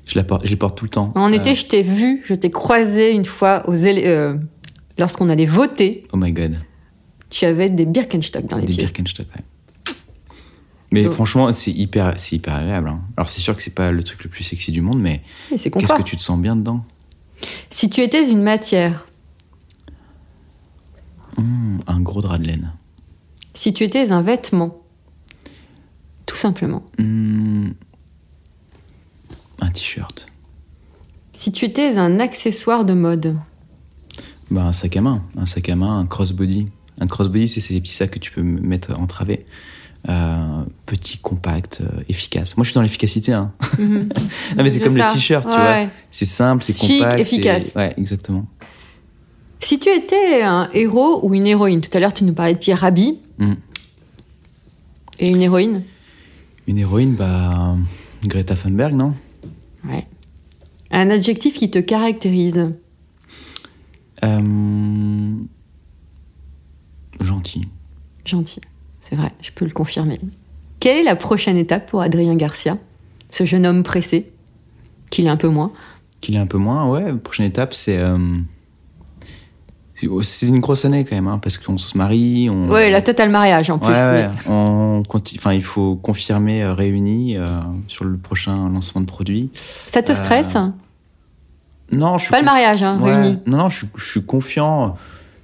[0.08, 1.12] Je, la porte, je les porte tout le temps.
[1.16, 4.36] En Euh, été, je t'ai vu, je t'ai croisé une fois aux euh,
[4.98, 6.58] lorsqu'on allait voter, Oh my god.
[7.30, 8.84] tu avais des Birkenstock dans les Des pieds.
[8.84, 9.44] Birkenstock, ouais.
[10.94, 12.90] Mais Donc- franchement, c'est hyper, c'est hyper agréable.
[12.90, 13.02] hein.
[13.16, 15.70] Alors, c'est sûr que c'est pas le truc le plus sexy du monde, mais qu'est-ce
[15.70, 16.84] que tu te sens bien dedans?
[17.70, 19.08] Si tu étais une matière,
[21.38, 22.74] Hum, Un gros drap de laine.
[23.54, 24.81] si tu étais un vêtement,
[26.32, 26.82] tout simplement.
[26.98, 27.74] Hum,
[29.60, 30.28] Un t-shirt.
[31.34, 33.36] Si tu étais un accessoire de mode,
[34.50, 35.24] Bah, un sac à main.
[35.38, 36.68] Un sac à main, un crossbody.
[37.02, 39.46] Un crossbody, c'est les petits sacs que tu peux mettre en travée.
[40.10, 42.56] Euh, petit, compact, euh, efficace.
[42.56, 43.34] Moi, je suis dans l'efficacité.
[43.34, 43.52] Hein.
[43.78, 44.00] non,
[44.58, 45.84] mais c'est comme le t-shirt, tu Ouais.
[45.86, 45.92] vois.
[46.10, 47.12] C'est simple, c'est compact.
[47.16, 47.74] c'est- efficace.
[47.76, 48.46] Ouais, exactement.
[49.60, 52.58] Si tu étais un héros ou une héroïne, tout à l'heure tu nous parlais de
[52.60, 53.54] Pierre Rabhi, Mm.
[55.20, 55.84] et une héroïne?
[56.68, 57.76] Une héroïne, bah.
[58.26, 59.16] Greta Thunberg, non?
[59.88, 60.06] Ouais.
[60.92, 62.68] Un adjectif qui te caractérise?
[64.24, 65.34] Euh,
[67.20, 67.68] Gentil.
[68.26, 68.62] Gentil.
[69.00, 70.20] C'est vrai, je peux le confirmer.
[70.80, 72.74] Quelle est la prochaine étape pour Adrien Garcia
[73.30, 74.32] Ce jeune homme pressé,
[75.10, 75.72] qu'il est un peu moins.
[76.22, 77.14] Qu'il est un peu moins, ouais.
[77.18, 77.98] Prochaine étape, c'est.
[77.98, 78.18] euh,
[80.02, 82.50] c'est- C'est une grosse année quand même, hein, parce qu'on se marie.
[82.50, 82.70] On...
[82.70, 83.94] Ouais, la totale mariage en plus.
[83.94, 88.70] Ouais, ouais, mais- on conti- enfin, il faut confirmer euh, réunis euh, sur le prochain
[88.70, 89.50] lancement de produit.
[89.54, 90.56] Ça te stresse?
[90.56, 90.68] Euh,
[91.92, 93.14] Non, je suis Pas le mariage, hein, Ouais.
[93.14, 93.40] réunis.
[93.46, 94.96] Non, non, je, suis- je suis confiant.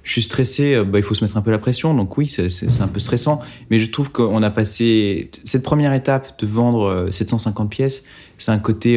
[0.02, 0.74] Je suis stressé.
[0.74, 1.92] euh, Bah, il faut se mettre un peu la pression.
[1.94, 3.40] Donc oui, c'est- un peu stressant.
[3.70, 8.04] Mais je trouve qu'on a passé cette première étape de vendre euh, 750 pièces.
[8.38, 8.96] C'est un côté,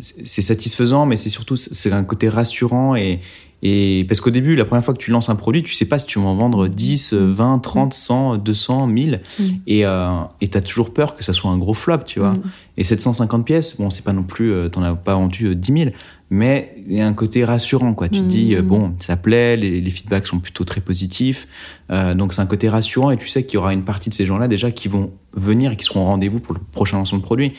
[0.00, 3.20] c'est satisfaisant, mais c'est surtout c'est un côté rassurant et
[3.62, 5.98] Et parce qu'au début, la première fois que tu lances un produit, tu sais pas
[5.98, 9.20] si tu vas en vendre 10, 20, 30, 100, 200, 1000.
[9.66, 12.36] Et euh, et t'as toujours peur que ça soit un gros flop, tu vois.
[12.76, 15.72] Et 750 pièces, bon, c'est pas non plus, euh, t'en as pas vendu euh, 10
[15.72, 15.90] 000,
[16.30, 18.08] mais il y a un côté rassurant, quoi.
[18.08, 21.48] Tu te dis, euh, bon, ça plaît, les, les feedbacks sont plutôt très positifs.
[21.90, 24.14] Euh, donc c'est un côté rassurant et tu sais qu'il y aura une partie de
[24.14, 27.18] ces gens-là déjà qui vont venir et qui seront au rendez-vous pour le prochain lancement
[27.18, 27.52] de produit.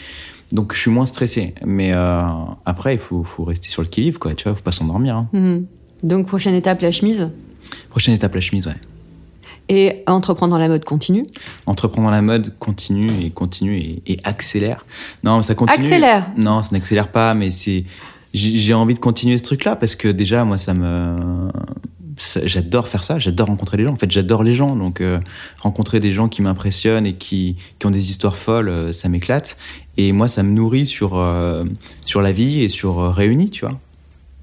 [0.54, 1.54] Donc je suis moins stressé.
[1.66, 2.22] Mais euh,
[2.66, 4.34] après, il faut, faut rester sur le qui quoi.
[4.36, 5.18] Tu vois, faut pas s'endormir.
[5.18, 5.64] Hein.
[6.04, 7.30] Donc, prochaine étape, la chemise.
[7.90, 8.76] Prochaine étape, la chemise, ouais.
[9.70, 11.24] Et entreprendre dans la mode continue.
[11.66, 14.86] Entreprendre dans la mode continue et continue et, et accélère.
[15.24, 15.86] Non, ça continue.
[15.86, 16.32] Accélère.
[16.38, 17.86] Non, ça n'accélère pas, mais c'est.
[18.34, 21.50] J'ai envie de continuer ce truc-là parce que déjà, moi, ça me.
[22.44, 23.94] J'adore faire ça, j'adore rencontrer les gens.
[23.94, 24.76] En fait, j'adore les gens.
[24.76, 25.20] Donc, euh,
[25.62, 29.58] rencontrer des gens qui m'impressionnent et qui, qui ont des histoires folles, euh, ça m'éclate.
[29.98, 31.64] Et moi, ça me nourrit sur, euh,
[32.06, 33.80] sur la vie et sur euh, Réunis, tu vois.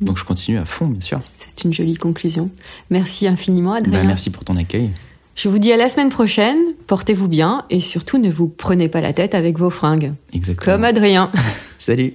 [0.01, 1.19] Donc, je continue à fond, bien sûr.
[1.21, 2.51] C'est une jolie conclusion.
[2.91, 3.99] Merci infiniment, Adrien.
[3.99, 4.91] Bah, merci pour ton accueil.
[5.35, 6.59] Je vous dis à la semaine prochaine.
[6.87, 10.15] Portez-vous bien et surtout ne vous prenez pas la tête avec vos fringues.
[10.33, 10.75] Exactement.
[10.75, 11.31] Comme Adrien.
[11.79, 12.15] Salut.